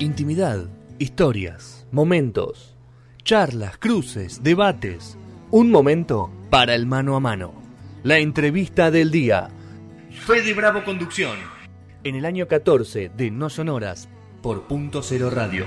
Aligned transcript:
Intimidad, 0.00 0.64
historias, 0.98 1.86
momentos, 1.92 2.74
charlas, 3.22 3.76
cruces, 3.76 4.42
debates. 4.42 5.18
Un 5.50 5.70
momento 5.70 6.30
para 6.48 6.74
el 6.74 6.86
mano 6.86 7.16
a 7.16 7.20
mano. 7.20 7.52
La 8.02 8.18
entrevista 8.18 8.90
del 8.90 9.10
día. 9.10 9.50
Fede 10.10 10.54
Bravo 10.54 10.84
Conducción. 10.84 11.36
En 12.02 12.14
el 12.14 12.24
año 12.24 12.48
14 12.48 13.10
de 13.14 13.30
No 13.30 13.50
Sonoras 13.50 14.08
por 14.40 14.66
Punto 14.66 15.02
Cero 15.02 15.28
Radio. 15.28 15.66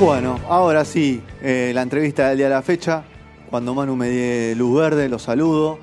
Bueno, 0.00 0.38
ahora 0.48 0.84
sí, 0.84 1.22
eh, 1.40 1.72
la 1.74 1.82
entrevista 1.82 2.28
del 2.28 2.38
día 2.38 2.48
de 2.48 2.54
la 2.54 2.62
fecha. 2.62 3.04
Cuando 3.48 3.74
Manu 3.74 3.94
me 3.96 4.08
dé 4.08 4.54
luz 4.56 4.80
verde, 4.80 5.08
lo 5.08 5.18
saludo. 5.18 5.78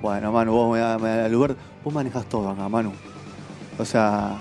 Bueno, 0.00 0.32
Manu, 0.32 0.52
vos 0.52 0.72
me 0.72 0.80
das 0.80 1.00
la 1.00 1.28
luz 1.28 1.40
verde. 1.48 1.56
Vos 1.84 1.94
manejas 1.94 2.26
todo 2.26 2.50
acá, 2.50 2.68
Manu. 2.68 2.92
O 3.78 3.84
sea, 3.84 4.36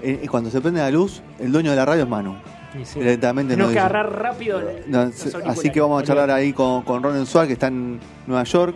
eh, 0.00 0.26
cuando 0.30 0.48
se 0.50 0.60
prende 0.60 0.80
la 0.80 0.90
luz, 0.90 1.22
el 1.40 1.50
dueño 1.50 1.70
de 1.70 1.76
la 1.76 1.84
radio 1.84 2.04
es 2.04 2.08
Manu. 2.08 2.36
Y 2.80 2.84
sí. 2.84 3.00
Directamente 3.00 3.54
Tenemos 3.54 3.72
no 3.72 3.74
que 3.74 3.80
dice- 3.80 3.94
agarrar 3.94 4.22
rápido. 4.22 4.62
No, 4.86 5.10
así 5.46 5.70
que 5.70 5.80
vamos 5.80 6.02
a 6.02 6.06
charlar 6.06 6.30
ahí 6.30 6.52
con, 6.52 6.82
con 6.82 7.02
Ronen 7.02 7.26
Suárez, 7.26 7.48
que 7.48 7.54
está 7.54 7.66
en 7.66 7.98
Nueva 8.26 8.44
York, 8.44 8.74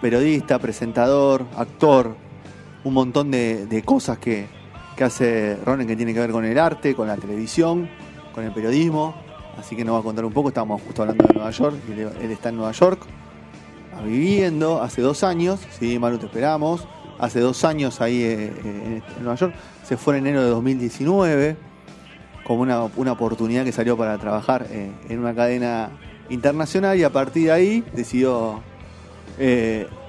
periodista, 0.00 0.58
presentador, 0.58 1.44
actor, 1.56 2.16
un 2.82 2.94
montón 2.94 3.30
de, 3.30 3.66
de 3.66 3.82
cosas 3.82 4.18
que, 4.18 4.46
que 4.96 5.04
hace 5.04 5.56
Ronen 5.64 5.86
que 5.86 5.94
tiene 5.94 6.12
que 6.14 6.20
ver 6.20 6.30
con 6.32 6.44
el 6.44 6.58
arte, 6.58 6.94
con 6.94 7.06
la 7.06 7.16
televisión, 7.16 7.88
con 8.34 8.42
el 8.44 8.52
periodismo. 8.52 9.25
Así 9.58 9.74
que 9.74 9.84
nos 9.84 9.94
va 9.94 10.00
a 10.00 10.02
contar 10.02 10.24
un 10.24 10.32
poco. 10.32 10.48
Estábamos 10.48 10.82
justo 10.82 11.02
hablando 11.02 11.26
de 11.26 11.34
Nueva 11.34 11.50
York, 11.50 11.76
él, 11.88 12.30
está 12.30 12.50
en 12.50 12.56
Nueva 12.56 12.72
York, 12.72 13.02
viviendo 14.04 14.82
hace 14.82 15.00
dos 15.00 15.24
años. 15.24 15.60
Sí, 15.78 15.98
Manu, 15.98 16.18
te 16.18 16.26
esperamos. 16.26 16.86
Hace 17.18 17.40
dos 17.40 17.64
años 17.64 18.00
ahí 18.02 18.22
eh, 18.22 18.52
eh, 18.64 19.02
en 19.16 19.22
Nueva 19.22 19.36
York. 19.36 19.54
Se 19.82 19.96
fue 19.96 20.18
en 20.18 20.26
enero 20.26 20.42
de 20.42 20.50
2019 20.50 21.56
como 22.44 22.62
una, 22.62 22.82
una 22.96 23.12
oportunidad 23.12 23.64
que 23.64 23.72
salió 23.72 23.96
para 23.96 24.18
trabajar 24.18 24.66
eh, 24.70 24.90
en 25.08 25.18
una 25.18 25.34
cadena 25.34 25.90
internacional 26.28 26.98
y 26.98 27.04
a 27.04 27.10
partir 27.10 27.46
de 27.46 27.52
ahí 27.52 27.84
decidió 27.94 28.62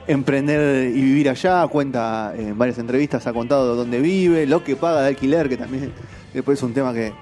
emprender 0.08 0.89
y 0.89 1.02
vivir 1.02 1.30
allá. 1.30 1.66
Cuenta 1.67 2.34
en 2.38 2.58
varias 2.58 2.78
entrevistas, 2.80 3.26
ha 3.26 3.34
contado 3.34 3.76
dónde 3.76 4.02
vive, 4.02 4.45
lo 4.45 4.64
que 4.64 4.76
paga 4.76 5.02
de 5.02 5.08
alquiler, 5.08 5.48
que 5.48 5.58
también 5.58 5.94
después 6.34 6.59
es 6.59 6.64
un 6.64 6.73
tema 6.73 6.94
que, 6.94 7.14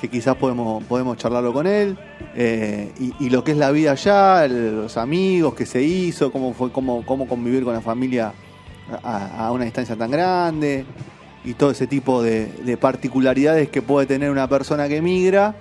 que 0.00 0.08
quizás 0.08 0.36
podemos, 0.36 0.82
podemos 0.84 1.16
charlarlo 1.16 1.52
con 1.52 1.66
él. 1.66 1.96
eh, 2.36 2.90
y, 2.98 3.12
y 3.26 3.30
lo 3.30 3.44
que 3.44 3.52
es 3.52 3.56
la 3.58 3.70
vida 3.70 3.92
allá, 3.92 4.44
el- 4.44 4.76
los 4.82 4.96
amigos 4.96 5.54
que 5.54 5.66
se 5.66 5.82
hizo, 5.82 6.30
cómo 6.32 6.52
fue, 6.52 6.70
cómo, 6.72 7.04
cómo 7.06 7.26
convivir 7.28 7.64
con 7.64 7.74
la 7.74 7.80
familia 7.80 8.32
a, 9.02 9.46
a 9.46 9.52
una 9.52 9.64
distancia 9.64 9.96
tan 9.96 10.10
grande 10.10 10.84
y 11.44 11.54
todo 11.54 11.70
ese 11.70 11.86
tipo 11.86 12.22
de, 12.22 12.46
de 12.64 12.76
particularidades 12.76 13.68
que 13.68 13.82
puede 13.82 14.06
tener 14.06 14.30
una 14.30 14.48
persona 14.48 14.88
que 14.88 15.00
migra. 15.00 15.54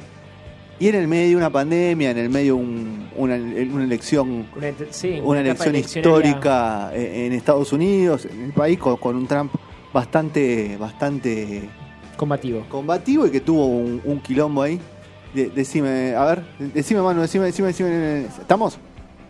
Y 0.79 0.87
en 0.87 0.95
el 0.95 1.07
medio 1.07 1.37
una 1.37 1.51
pandemia, 1.51 2.09
en 2.11 2.17
el 2.17 2.29
medio 2.29 2.55
un- 2.57 3.07
una, 3.15 3.35
una 3.35 3.83
elección, 3.83 4.47
Una, 4.55 4.71
sí, 4.89 5.07
elección 5.41 5.75
histórica 5.99 6.91
en 6.95 7.25
en 7.25 7.33
Estados 7.33 7.71
Unidos, 7.71 8.25
en 8.25 8.45
el 8.45 8.51
país, 8.51 8.79
con, 8.79 8.97
con 8.97 9.15
un 9.15 9.27
Trump 9.27 9.53
bastante, 9.93 10.75
bastante 10.77 11.69
Combativo. 12.17 12.63
combativo 12.69 13.25
y 13.25 13.31
que 13.31 13.39
tuvo 13.41 13.65
un, 13.67 14.01
un 14.05 14.19
quilombo 14.21 14.61
ahí. 14.61 14.79
De- 15.33 15.49
decime, 15.49 16.15
a 16.15 16.25
ver, 16.25 16.43
decime, 16.59 17.01
mano, 17.01 17.21
decime, 17.21 17.45
decime, 17.45 17.69
decime. 17.69 18.25
¿Estamos? 18.25 18.77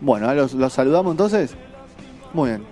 Bueno, 0.00 0.32
los, 0.34 0.52
los 0.54 0.72
saludamos 0.72 1.12
entonces. 1.12 1.54
Muy 2.32 2.50
bien. 2.50 2.62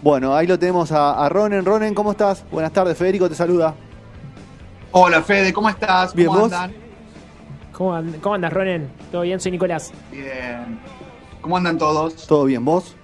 Bueno, 0.00 0.34
ahí 0.34 0.46
lo 0.46 0.58
tenemos 0.58 0.90
a, 0.92 1.24
a 1.24 1.28
Ronen. 1.28 1.64
Ronen, 1.64 1.94
¿cómo 1.94 2.12
estás? 2.12 2.44
Buenas 2.50 2.72
tardes, 2.72 2.96
Federico 2.96 3.28
te 3.28 3.34
saluda. 3.34 3.74
Hola 4.92 5.22
Fede, 5.22 5.52
¿cómo 5.52 5.68
estás? 5.68 6.14
Bien, 6.14 6.28
¿Cómo 6.28 6.40
¿vos? 6.40 6.52
andan? 6.52 6.72
¿Cómo, 7.72 7.94
and- 7.94 8.20
cómo 8.20 8.34
andas, 8.36 8.52
Ronen? 8.52 8.88
¿Todo 9.12 9.22
bien? 9.22 9.38
Soy 9.38 9.52
Nicolás. 9.52 9.92
Bien. 10.10 10.78
¿Cómo 11.42 11.56
andan 11.56 11.76
todos? 11.78 12.26
¿Todo 12.26 12.44
bien, 12.46 12.64
vos? 12.64 12.96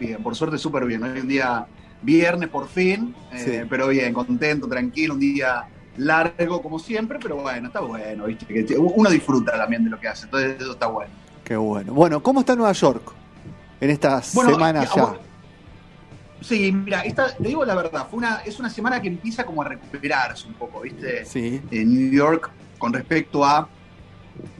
Bien, 0.00 0.22
por 0.22 0.34
suerte 0.34 0.56
súper 0.58 0.84
bien. 0.86 1.02
Hoy 1.02 1.20
un 1.20 1.28
día 1.28 1.66
viernes 2.02 2.48
por 2.48 2.68
fin, 2.68 3.14
eh, 3.32 3.38
Sí. 3.62 3.66
pero 3.68 3.88
bien, 3.88 4.12
contento, 4.12 4.66
tranquilo, 4.68 5.14
un 5.14 5.20
día 5.20 5.64
largo 5.96 6.62
como 6.62 6.78
siempre, 6.78 7.18
pero 7.22 7.36
bueno, 7.36 7.68
está 7.68 7.80
bueno, 7.80 8.24
¿viste? 8.24 8.46
Que 8.46 8.76
uno 8.76 9.10
disfruta 9.10 9.52
también 9.56 9.84
de 9.84 9.90
lo 9.90 10.00
que 10.00 10.08
hace, 10.08 10.24
entonces 10.24 10.56
eso 10.60 10.72
está 10.72 10.86
bueno. 10.86 11.12
Qué 11.44 11.56
bueno. 11.56 11.92
Bueno, 11.92 12.22
¿cómo 12.22 12.40
está 12.40 12.54
Nueva 12.56 12.72
York 12.72 13.12
en 13.80 13.90
estas 13.90 14.34
Bueno, 14.34 14.52
semanas 14.52 14.86
eh, 14.86 14.92
ya? 14.96 15.02
bueno, 15.04 15.18
Sí, 16.40 16.72
mira, 16.72 17.02
esta, 17.02 17.36
te 17.36 17.44
digo 17.46 17.64
la 17.64 17.76
verdad, 17.76 18.08
fue 18.10 18.18
una, 18.18 18.38
es 18.44 18.58
una 18.58 18.68
semana 18.68 19.00
que 19.00 19.06
empieza 19.06 19.44
como 19.44 19.62
a 19.62 19.68
recuperarse 19.68 20.48
un 20.48 20.54
poco, 20.54 20.80
¿viste? 20.80 21.24
Sí, 21.24 21.60
en 21.70 21.94
New 21.94 22.10
York 22.12 22.50
con 22.78 22.92
respecto 22.92 23.44
a, 23.44 23.68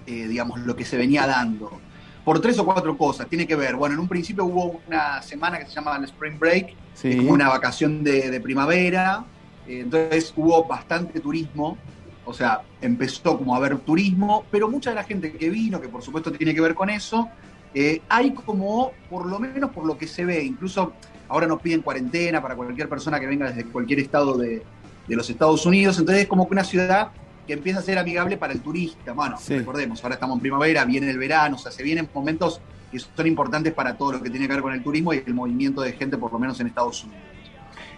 eh, 0.06 0.28
digamos, 0.28 0.60
lo 0.60 0.76
que 0.76 0.84
se 0.84 0.96
venía 0.96 1.26
dando. 1.26 1.80
Por 2.24 2.40
tres 2.40 2.56
o 2.60 2.64
cuatro 2.64 2.96
cosas. 2.96 3.26
Tiene 3.26 3.48
que 3.48 3.56
ver, 3.56 3.74
bueno, 3.74 3.94
en 3.94 4.00
un 4.00 4.06
principio 4.06 4.44
hubo 4.44 4.80
una 4.86 5.20
semana 5.22 5.58
que 5.58 5.66
se 5.66 5.72
llama 5.72 5.96
el 5.96 6.04
Spring 6.04 6.38
Break, 6.38 6.72
sí. 6.94 7.10
es 7.10 7.16
como 7.16 7.32
una 7.32 7.48
vacación 7.48 8.02
de, 8.04 8.30
de 8.30 8.40
primavera, 8.40 9.24
eh, 9.66 9.80
entonces 9.80 10.32
hubo 10.36 10.64
bastante 10.64 11.20
turismo, 11.20 11.76
o 12.24 12.32
sea, 12.32 12.62
empezó 12.80 13.36
como 13.38 13.54
a 13.54 13.58
haber 13.58 13.78
turismo, 13.78 14.44
pero 14.50 14.68
mucha 14.70 14.90
de 14.90 14.96
la 14.96 15.04
gente 15.04 15.32
que 15.32 15.50
vino, 15.50 15.80
que 15.80 15.88
por 15.88 16.02
supuesto 16.02 16.30
tiene 16.32 16.54
que 16.54 16.60
ver 16.60 16.74
con 16.74 16.90
eso, 16.90 17.28
eh, 17.74 18.00
hay 18.08 18.32
como, 18.32 18.92
por 19.10 19.26
lo 19.26 19.38
menos 19.38 19.70
por 19.70 19.84
lo 19.86 19.96
que 19.96 20.06
se 20.06 20.24
ve, 20.24 20.44
incluso 20.44 20.92
ahora 21.28 21.46
nos 21.46 21.60
piden 21.60 21.80
cuarentena 21.82 22.40
para 22.42 22.54
cualquier 22.54 22.88
persona 22.88 23.18
que 23.18 23.26
venga 23.26 23.48
desde 23.48 23.64
cualquier 23.64 24.00
estado 24.00 24.36
de, 24.36 24.62
de 25.08 25.16
los 25.16 25.28
Estados 25.30 25.64
Unidos, 25.66 25.98
entonces 25.98 26.22
es 26.24 26.28
como 26.28 26.46
que 26.46 26.52
una 26.54 26.64
ciudad 26.64 27.08
que 27.46 27.54
empieza 27.54 27.80
a 27.80 27.82
ser 27.82 27.98
amigable 27.98 28.36
para 28.36 28.52
el 28.52 28.60
turista. 28.60 29.12
Bueno, 29.14 29.36
Sí. 29.40 29.56
recordemos, 29.58 30.00
ahora 30.04 30.14
estamos 30.14 30.36
en 30.36 30.40
primavera, 30.42 30.84
viene 30.84 31.10
el 31.10 31.18
verano, 31.18 31.56
o 31.56 31.58
sea, 31.58 31.72
se 31.72 31.82
vienen 31.82 32.08
momentos 32.14 32.60
que 32.92 32.98
son 32.98 33.26
importantes 33.26 33.72
para 33.72 33.96
todo 33.96 34.12
lo 34.12 34.22
que 34.22 34.28
tiene 34.28 34.46
que 34.46 34.52
ver 34.52 34.62
con 34.62 34.74
el 34.74 34.82
turismo 34.82 35.14
y 35.14 35.22
el 35.26 35.34
movimiento 35.34 35.80
de 35.80 35.94
gente, 35.94 36.18
por 36.18 36.30
lo 36.30 36.38
menos 36.38 36.60
en 36.60 36.66
Estados 36.66 37.02
Unidos. 37.04 37.22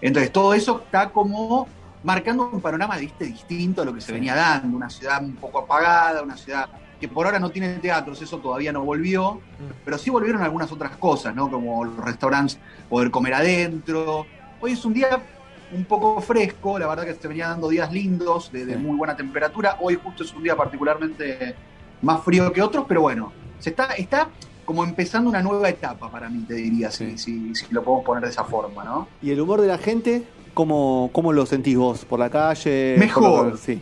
Entonces, 0.01 0.33
todo 0.33 0.55
eso 0.55 0.83
está 0.85 1.11
como 1.11 1.67
marcando 2.05 2.49
un 2.53 2.61
panorama 2.61 2.97
¿viste? 2.99 3.25
distinto 3.25 3.83
a 3.83 3.85
lo 3.85 3.93
que 3.93 4.01
se 4.01 4.13
venía 4.13 4.35
dando, 4.35 4.77
una 4.77 4.89
ciudad 4.89 5.23
un 5.23 5.35
poco 5.35 5.59
apagada, 5.61 6.23
una 6.23 6.37
ciudad 6.37 6.69
que 7.01 7.09
por 7.09 7.27
ahora 7.27 7.41
no 7.41 7.51
tiene 7.51 7.75
teatros, 7.77 8.23
eso 8.23 8.39
todavía 8.39 8.73
no 8.73 8.85
volvió, 8.85 9.41
pero 9.85 9.99
sí 9.99 10.11
volvieron 10.11 10.43
algunas 10.43 10.71
otras 10.71 10.97
cosas, 10.97 11.35
¿no? 11.35 11.51
Como 11.51 11.85
los 11.85 11.97
restaurantes, 11.97 12.59
poder 12.89 13.11
comer 13.11 13.35
adentro. 13.35 14.27
Hoy 14.61 14.73
es 14.73 14.85
un 14.85 14.95
día 14.95 15.21
un 15.73 15.85
poco 15.87 16.21
fresco, 16.21 16.79
la 16.79 16.87
verdad 16.87 17.05
que 17.05 17.15
se 17.15 17.27
venía 17.27 17.49
dando 17.49 17.69
días 17.69 17.93
lindos, 17.93 18.53
de, 18.53 18.65
de 18.65 18.77
muy 18.77 18.97
buena 18.97 19.17
temperatura. 19.17 19.77
Hoy 19.81 19.99
justo 20.03 20.23
es 20.23 20.33
un 20.33 20.45
día 20.45 20.57
particularmente 20.57 21.55
más 22.01 22.23
frío 22.23 22.53
que 22.53 22.63
otros, 22.63 22.85
pero 22.87 23.01
bueno, 23.01 23.33
se 23.59 23.71
está, 23.71 23.95
está 23.95 24.29
como 24.65 24.85
empezando 24.85 25.29
una 25.31 25.43
nueva 25.43 25.69
etapa 25.69 26.11
para 26.11 26.29
mí, 26.29 26.45
te 26.47 26.55
diría, 26.55 26.91
Sí. 26.91 27.17
si, 27.19 27.53
si, 27.53 27.55
si 27.55 27.67
lo 27.75 27.83
podemos 27.83 28.05
poner 28.05 28.25
de 28.25 28.31
esa 28.31 28.45
forma, 28.45 28.85
¿no? 28.85 29.09
¿Y 29.23 29.31
el 29.31 29.41
humor 29.41 29.61
de 29.61 29.69
la 29.69 29.79
gente? 29.79 30.25
¿Cómo, 30.55 31.11
cómo 31.13 31.33
lo 31.33 31.47
sentís 31.47 31.77
vos? 31.77 32.05
¿Por 32.05 32.19
la 32.21 32.31
calle? 32.31 32.97
Mejor. 32.99 33.59
Sí. 33.59 33.81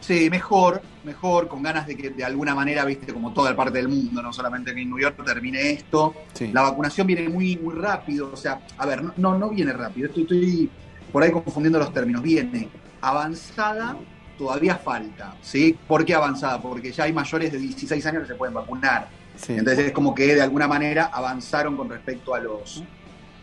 Sí, 0.00 0.28
mejor, 0.28 0.82
mejor, 1.04 1.48
con 1.48 1.62
ganas 1.62 1.86
de 1.86 1.96
que 1.96 2.10
de 2.10 2.24
alguna 2.24 2.54
manera, 2.54 2.84
viste, 2.84 3.10
como 3.12 3.32
toda 3.32 3.50
la 3.50 3.56
parte 3.56 3.78
del 3.78 3.88
mundo, 3.88 4.20
no 4.22 4.32
solamente 4.34 4.74
que 4.74 4.82
en 4.82 4.90
New 4.90 4.98
York 4.98 5.18
termine 5.24 5.70
esto. 5.70 6.14
sí. 6.34 6.50
La 6.52 6.60
vacunación 6.62 7.06
viene 7.06 7.26
muy, 7.28 7.56
muy 7.56 7.74
rápido, 7.74 8.30
o 8.32 8.36
sea, 8.36 8.60
a 8.76 8.84
ver, 8.86 9.02
no, 9.02 9.12
no, 9.16 9.38
no 9.38 9.48
viene 9.48 9.72
rápido, 9.72 10.08
estoy, 10.08 10.22
estoy 10.24 10.70
por 11.10 11.22
ahí 11.22 11.30
confundiendo 11.30 11.78
los 11.78 11.90
términos. 11.92 12.20
Viene 12.22 12.68
avanzada, 13.00 13.96
todavía 14.36 14.76
falta, 14.76 15.36
¿sí? 15.40 15.74
¿Por 15.88 16.04
qué 16.04 16.14
avanzada? 16.14 16.60
Porque 16.60 16.92
ya 16.92 17.04
hay 17.04 17.12
mayores 17.14 17.52
de 17.52 17.58
16 17.58 18.04
años 18.04 18.22
que 18.22 18.28
se 18.28 18.34
pueden 18.34 18.52
vacunar. 18.54 19.08
Sí. 19.36 19.54
Entonces 19.54 19.86
es 19.86 19.92
como 19.92 20.14
que 20.14 20.34
de 20.34 20.42
alguna 20.42 20.66
manera 20.68 21.10
avanzaron 21.12 21.76
con 21.76 21.88
respecto 21.90 22.34
a 22.34 22.40
los 22.40 22.82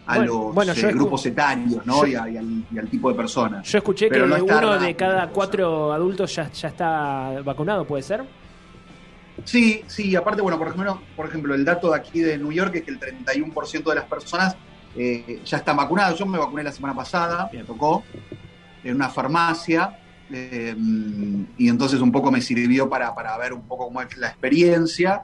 a 0.07 0.15
Bueno, 0.15 0.33
los 0.33 0.55
bueno, 0.55 0.73
eh, 0.73 0.91
grupos 0.93 1.25
etarios, 1.27 1.85
¿no? 1.85 2.01
yo- 2.01 2.07
y, 2.07 2.15
a- 2.15 2.29
y 2.29 2.38
al, 2.38 2.63
y 2.71 2.77
al 2.79 2.89
tipo 2.89 3.09
de 3.09 3.15
personas. 3.15 3.67
Yo 3.69 3.77
escuché 3.77 4.09
Pero 4.09 4.23
que 4.25 4.29
no 4.39 4.43
uno 4.45 4.79
de 4.79 4.95
cada 4.95 5.27
cuatro 5.27 5.93
adultos 5.93 6.35
ya, 6.35 6.51
ya 6.51 6.67
está 6.69 7.41
vacunado, 7.43 7.85
¿puede 7.85 8.03
ser? 8.03 8.23
Sí, 9.45 9.81
sí, 9.88 10.15
aparte, 10.15 10.41
bueno, 10.41 10.57
por 10.57 10.67
ejemplo, 10.67 11.01
por 11.15 11.27
ejemplo, 11.27 11.55
el 11.55 11.65
dato 11.65 11.91
de 11.91 11.97
aquí 11.97 12.19
de 12.21 12.37
New 12.37 12.51
York 12.51 12.75
es 12.75 12.83
que 12.83 12.91
el 12.91 12.99
31% 12.99 13.89
de 13.89 13.95
las 13.95 14.05
personas 14.05 14.55
eh, 14.95 15.41
ya 15.45 15.57
están 15.57 15.77
vacunadas. 15.77 16.17
Yo 16.17 16.25
me 16.25 16.37
vacuné 16.37 16.63
la 16.63 16.71
semana 16.71 16.94
pasada, 16.95 17.49
me 17.53 17.63
tocó. 17.63 18.03
en 18.83 18.95
una 18.95 19.09
farmacia. 19.09 19.97
eh, 20.33 20.75
y 21.57 21.67
entonces 21.69 21.99
un 22.01 22.11
poco 22.11 22.31
me 22.31 22.41
sirvió 22.41 22.89
para, 22.89 23.13
para 23.13 23.37
ver 23.37 23.53
un 23.53 23.61
poco 23.67 23.85
cómo 23.85 24.01
es 24.01 24.15
la 24.17 24.27
experiencia. 24.29 25.23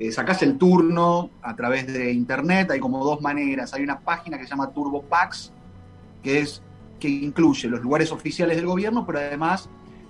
Eh, 0.00 0.10
sacás 0.12 0.40
el 0.40 0.56
turno 0.56 1.28
a 1.42 1.54
través 1.54 1.86
de 1.86 2.10
internet, 2.10 2.70
hay 2.70 2.80
como 2.80 3.04
dos 3.04 3.20
maneras. 3.20 3.74
Hay 3.74 3.82
una 3.82 4.00
página 4.00 4.38
que 4.38 4.44
se 4.44 4.50
llama 4.50 4.70
TurboPax, 4.70 5.52
que 6.22 6.38
es 6.38 6.62
que 6.98 7.06
incluye 7.06 7.68
los 7.68 7.82
lugares 7.82 8.10
oficiales 8.10 8.56
del 8.56 8.64
gobierno, 8.64 9.04
pero 9.04 9.18
además 9.18 9.68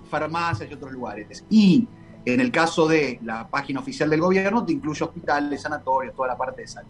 farmacias 0.09 0.71
y 0.71 0.73
otros 0.75 0.93
lugares. 0.93 1.43
Y 1.49 1.89
en 2.23 2.39
el 2.39 2.53
caso 2.53 2.87
de 2.87 3.19
la 3.21 3.49
página 3.49 3.81
oficial 3.81 4.09
del 4.09 4.21
gobierno, 4.21 4.63
te 4.63 4.71
incluye 4.71 5.03
hospitales, 5.03 5.61
sanatorios, 5.61 6.15
toda 6.15 6.29
la 6.29 6.37
parte 6.37 6.61
de 6.61 6.67
salud. 6.69 6.89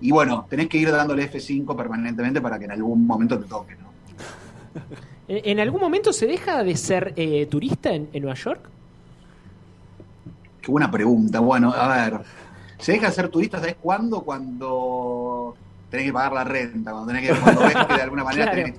Y 0.00 0.10
bueno, 0.10 0.46
tenés 0.50 0.66
que 0.66 0.78
ir 0.78 0.90
dándole 0.90 1.30
F5 1.30 1.76
permanentemente 1.76 2.40
para 2.40 2.58
que 2.58 2.64
en 2.64 2.72
algún 2.72 3.06
momento 3.06 3.38
te 3.38 3.46
toque, 3.46 3.76
¿no? 3.76 3.86
¿En 5.28 5.60
algún 5.60 5.80
momento 5.80 6.12
se 6.12 6.26
deja 6.26 6.64
de 6.64 6.74
ser 6.76 7.14
eh, 7.14 7.46
turista 7.46 7.94
en 7.94 8.08
Nueva 8.14 8.34
York? 8.34 8.68
Qué 10.66 10.72
buena 10.72 10.90
pregunta. 10.90 11.38
Bueno, 11.38 11.72
a 11.72 11.86
ver, 12.10 12.20
se 12.80 12.90
deja 12.90 13.06
de 13.06 13.12
ser 13.12 13.28
turista, 13.28 13.60
¿sabes 13.60 13.76
cuándo? 13.80 14.22
Cuando 14.22 15.54
tenés 15.88 16.06
que 16.06 16.12
pagar 16.12 16.32
la 16.32 16.42
renta, 16.42 16.90
cuando 16.90 17.12
tenés 17.12 17.30
que, 17.30 17.40
cuando 17.40 17.60
ves 17.60 17.74
que 17.86 17.94
de 17.94 18.02
alguna 18.02 18.24
manera 18.24 18.50
Claro. 18.50 18.66
tenés- 18.66 18.78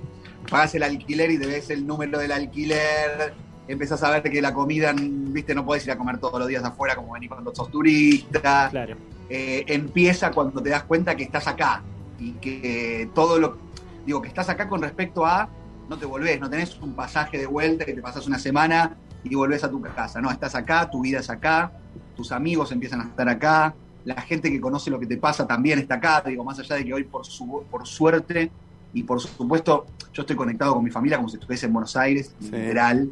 pagás 0.50 0.74
el 0.74 0.82
alquiler 0.82 1.30
y 1.30 1.38
te 1.38 1.46
ves 1.46 1.70
el 1.70 1.86
número 1.86 2.18
del 2.18 2.32
alquiler, 2.32 3.32
empezás 3.66 4.02
a 4.02 4.10
ver 4.10 4.22
que 4.22 4.42
la 4.42 4.52
comida, 4.52 4.94
viste, 4.94 5.54
no 5.54 5.64
podés 5.64 5.86
ir 5.86 5.92
a 5.92 5.96
comer 5.96 6.18
todos 6.18 6.38
los 6.38 6.46
días 6.46 6.62
afuera 6.62 6.94
como 6.94 7.14
venís 7.14 7.30
cuando 7.30 7.54
sos 7.54 7.70
turista. 7.70 8.68
Claro. 8.70 8.94
Eh, 9.30 9.64
empieza 9.68 10.30
cuando 10.30 10.62
te 10.62 10.68
das 10.68 10.82
cuenta 10.82 11.16
que 11.16 11.22
estás 11.22 11.46
acá 11.46 11.82
y 12.18 12.32
que 12.32 13.08
todo 13.14 13.38
lo 13.38 13.56
digo 14.04 14.20
que 14.20 14.28
estás 14.28 14.50
acá 14.50 14.68
con 14.68 14.82
respecto 14.82 15.24
a 15.24 15.48
no 15.88 15.96
te 15.96 16.04
volvés, 16.04 16.38
no 16.38 16.50
tenés 16.50 16.78
un 16.82 16.92
pasaje 16.92 17.38
de 17.38 17.46
vuelta 17.46 17.86
que 17.86 17.94
te 17.94 18.02
pasas 18.02 18.26
una 18.26 18.38
semana 18.38 18.94
y 19.24 19.34
volvés 19.34 19.64
a 19.64 19.70
tu 19.70 19.80
casa, 19.82 20.20
no, 20.20 20.30
estás 20.30 20.54
acá, 20.54 20.88
tu 20.90 21.02
vida 21.02 21.20
es 21.20 21.30
acá, 21.30 21.72
tus 22.16 22.32
amigos 22.32 22.72
empiezan 22.72 23.00
a 23.00 23.04
estar 23.04 23.28
acá, 23.28 23.74
la 24.04 24.20
gente 24.22 24.50
que 24.50 24.60
conoce 24.60 24.90
lo 24.90 24.98
que 24.98 25.06
te 25.06 25.16
pasa 25.16 25.46
también 25.46 25.78
está 25.78 25.96
acá, 25.96 26.22
digo, 26.26 26.44
más 26.44 26.58
allá 26.58 26.76
de 26.76 26.84
que 26.84 26.94
hoy 26.94 27.04
por, 27.04 27.26
su, 27.26 27.64
por 27.70 27.86
suerte 27.86 28.50
y 28.94 29.02
por 29.02 29.20
supuesto 29.20 29.86
yo 30.12 30.22
estoy 30.22 30.36
conectado 30.36 30.74
con 30.74 30.82
mi 30.84 30.90
familia 30.90 31.18
como 31.18 31.28
si 31.28 31.36
estuviese 31.36 31.66
en 31.66 31.72
Buenos 31.72 31.96
Aires, 31.96 32.34
Sí. 32.40 32.50
literal, 32.50 33.10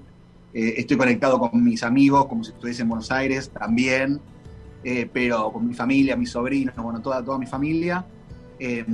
Eh, 0.55 0.81
estoy 0.81 0.97
conectado 0.97 1.39
con 1.39 1.63
mis 1.63 1.83
amigos 1.83 2.25
como 2.27 2.43
si 2.43 2.51
estuviese 2.53 2.81
en 2.81 2.89
Buenos 2.89 3.11
Aires 3.13 3.51
también, 3.51 4.19
eh, 4.85 5.07
pero 5.13 5.53
con 5.53 5.69
mi 5.69 5.75
familia, 5.75 6.17
mis 6.17 6.31
sobrinos, 6.31 6.75
bueno, 6.77 7.03
toda, 7.03 7.23
toda 7.23 7.37
mi 7.37 7.45
familia. 7.45 8.07
Eh, 8.59 8.87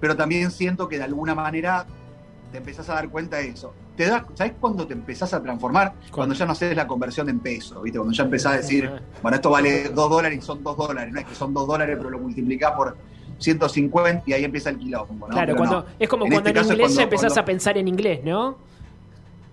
pero 0.00 0.16
también 0.16 0.50
siento 0.50 0.88
que 0.88 0.98
de 0.98 1.04
alguna 1.04 1.32
manera 1.32 1.86
te 2.50 2.58
empezás 2.58 2.88
a 2.88 2.94
dar 2.94 3.08
cuenta 3.08 3.36
de 3.36 3.50
eso. 3.50 3.72
Te 3.96 4.04
das, 4.06 4.24
¿Sabes 4.34 4.52
cuándo 4.60 4.86
te 4.86 4.92
empezás 4.92 5.32
a 5.32 5.42
transformar? 5.42 5.94
Cuando 6.10 6.34
ya 6.34 6.44
no 6.44 6.52
haces 6.52 6.76
la 6.76 6.86
conversión 6.86 7.28
en 7.30 7.40
peso, 7.40 7.80
¿viste? 7.82 7.98
Cuando 7.98 8.14
ya 8.14 8.24
empezás 8.24 8.52
a 8.52 8.56
decir, 8.58 8.90
bueno, 9.22 9.36
esto 9.36 9.50
vale 9.50 9.88
2 9.88 10.10
dólares 10.10 10.38
y 10.38 10.42
son 10.42 10.62
2 10.62 10.76
dólares, 10.76 11.12
no 11.12 11.20
es 11.20 11.26
que 11.26 11.34
son 11.34 11.54
2 11.54 11.66
dólares, 11.66 11.96
pero 11.96 12.10
lo 12.10 12.18
multiplicás 12.18 12.72
por 12.72 12.96
150 13.38 14.22
y 14.26 14.32
ahí 14.34 14.44
empieza 14.44 14.70
el 14.70 14.78
quilombo, 14.78 15.26
¿no? 15.28 15.32
claro, 15.34 15.46
Pero 15.46 15.56
cuando, 15.56 15.80
no. 15.80 15.86
es 15.98 16.08
como 16.08 16.24
En 16.26 16.32
cuando 16.32 16.48
este 16.50 16.58
en 16.60 16.64
inglés 16.66 16.78
cuando- 16.88 17.02
empezás 17.02 17.32
cuando- 17.32 17.40
a 17.40 17.44
pensar 17.44 17.78
en 17.78 17.88
inglés, 17.88 18.20
¿no? 18.24 18.58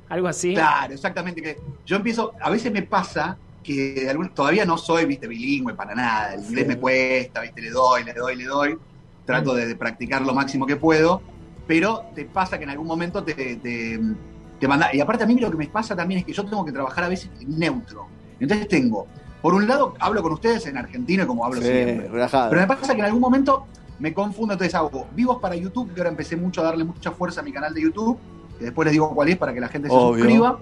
Algo 0.09 0.27
así. 0.27 0.53
Claro, 0.53 0.93
exactamente. 0.93 1.41
Que 1.41 1.57
yo 1.85 1.95
empiezo, 1.95 2.33
a 2.41 2.49
veces 2.49 2.71
me 2.71 2.83
pasa 2.83 3.37
que 3.63 4.07
algún- 4.09 4.29
todavía 4.29 4.65
no 4.65 4.77
soy, 4.77 5.05
viste, 5.05 5.27
bilingüe 5.27 5.73
para 5.73 5.95
nada. 5.95 6.33
El 6.35 6.43
inglés 6.43 6.63
Sí. 6.63 6.67
me 6.67 6.77
cuesta, 6.77 7.41
viste, 7.41 7.61
le 7.61 7.69
doy, 7.71 8.03
le 8.03 8.13
doy, 8.13 8.35
le 8.35 8.43
doy. 8.45 8.77
Trato 9.25 9.53
de, 9.55 9.65
de 9.67 9.75
practicar 9.75 10.21
lo 10.21 10.33
máximo 10.33 10.65
que 10.65 10.75
puedo, 10.75 11.21
pero 11.65 12.03
te 12.13 12.25
pasa 12.25 12.57
que 12.57 12.65
en 12.65 12.71
algún 12.71 12.85
momento 12.87 13.23
te, 13.23 13.55
te, 13.55 13.99
te 14.63 14.67
manda. 14.69 14.95
Y 14.95 15.01
aparte 15.01 15.25
a 15.25 15.27
mí 15.27 15.35
lo 15.35 15.51
que 15.51 15.57
me 15.57 15.67
pasa 15.67 15.93
también 15.93 16.19
es 16.21 16.25
que 16.25 16.31
yo 16.31 16.45
tengo 16.45 16.63
que 16.63 16.71
trabajar 16.71 17.03
a 17.03 17.09
veces 17.09 17.29
en 17.41 17.59
neutro. 17.59 18.07
Entonces 18.39 18.67
tengo, 18.69 19.07
por 19.41 19.53
un 19.53 19.67
lado, 19.67 19.93
hablo 19.99 20.23
con 20.23 20.31
ustedes 20.31 20.65
en 20.67 20.77
argentino 20.77 21.27
como 21.27 21.45
hablo 21.45 21.61
Sí, 21.61 21.67
siempre. 21.67 22.07
relajado. 22.07 22.49
Pero 22.49 22.61
me 22.61 22.67
pasa 22.67 22.93
que 22.93 22.99
en 22.99 23.05
algún 23.05 23.19
momento 23.21 23.65
me 23.99 24.13
confundo, 24.13 24.53
entonces 24.53 24.73
hago 24.73 25.05
vivos 25.13 25.39
para 25.41 25.55
YouTube, 25.55 25.93
que 25.93 25.99
ahora 25.99 26.11
empecé 26.11 26.37
mucho 26.37 26.61
a 26.61 26.63
darle 26.63 26.85
mucha 26.85 27.11
fuerza 27.11 27.41
a 27.41 27.43
mi 27.43 27.51
canal 27.51 27.73
de 27.73 27.81
YouTube, 27.81 28.17
que 28.57 28.65
después 28.65 28.85
les 28.85 28.93
digo 28.93 29.13
cuál 29.13 29.27
es 29.29 29.37
para 29.37 29.53
que 29.53 29.59
la 29.59 29.67
gente 29.67 29.89
se 29.89 29.93
Obvio. 29.93 30.23
suscriba. 30.23 30.59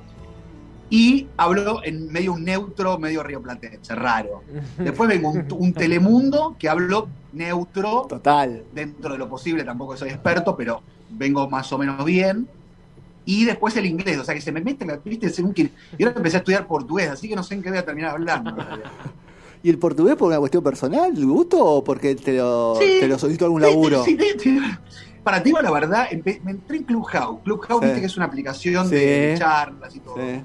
Y 0.89 1.27
hablo 1.37 1.81
en 1.83 2.11
medio 2.11 2.33
un 2.33 2.43
neutro, 2.43 2.97
medio 2.99 3.21
rioplatense, 3.23 3.95
raro. 3.95 4.41
Después 4.77 5.07
vengo 5.09 5.29
un, 5.29 5.45
un 5.57 5.73
Telemundo 5.73 6.55
que 6.59 6.67
hablo 6.67 7.07
neutro, 7.31 8.07
Total. 8.09 8.63
dentro 8.73 9.13
de 9.13 9.17
lo 9.19 9.29
posible, 9.29 9.63
tampoco 9.63 9.95
soy 9.95 10.09
experto, 10.09 10.57
pero 10.57 10.81
vengo 11.11 11.49
más 11.49 11.71
o 11.71 11.77
menos 11.77 12.03
bien. 12.03 12.47
Y 13.25 13.45
después 13.45 13.75
el 13.77 13.85
inglés, 13.85 14.17
o 14.17 14.23
sea 14.23 14.33
que 14.33 14.41
se 14.41 14.51
me 14.51 14.61
mete 14.61 14.85
la 14.85 14.97
viste 14.97 15.29
según 15.29 15.53
que. 15.53 15.69
Y 15.97 16.03
ahora 16.03 16.15
empecé 16.17 16.37
a 16.37 16.39
estudiar 16.39 16.65
portugués, 16.67 17.09
así 17.09 17.29
que 17.29 17.35
no 17.35 17.43
sé 17.43 17.53
en 17.55 17.61
qué 17.61 17.69
voy 17.69 17.77
a 17.77 17.85
terminar 17.85 18.11
hablando. 18.11 18.49
en. 18.51 18.57
¿Y 19.63 19.69
el 19.69 19.77
portugués 19.77 20.15
por 20.15 20.27
una 20.29 20.39
cuestión 20.39 20.63
personal, 20.63 21.13
gusto, 21.23 21.63
o 21.63 21.83
porque 21.83 22.15
te 22.15 22.33
lo, 22.37 22.75
Sí. 22.79 22.97
te 22.99 23.07
lo 23.07 23.19
solicitó 23.19 23.45
algún 23.45 23.61
laburo? 23.61 24.03
Sí, 24.03 24.17
sí, 24.19 24.39
sí. 24.39 24.59
Para 25.23 25.43
ti, 25.43 25.51
la 25.51 25.69
verdad, 25.69 26.07
empe- 26.09 26.41
me 26.41 26.49
entré 26.51 26.77
en 26.77 26.83
Clubhouse. 26.83 27.41
Clubhouse, 27.43 27.81
viste 27.83 27.99
que 27.99 28.07
es 28.07 28.17
una 28.17 28.25
aplicación 28.25 28.89
de 28.89 29.35
charlas 29.37 29.95
y 29.95 29.99
todo. 29.99 30.15
Sí. 30.15 30.41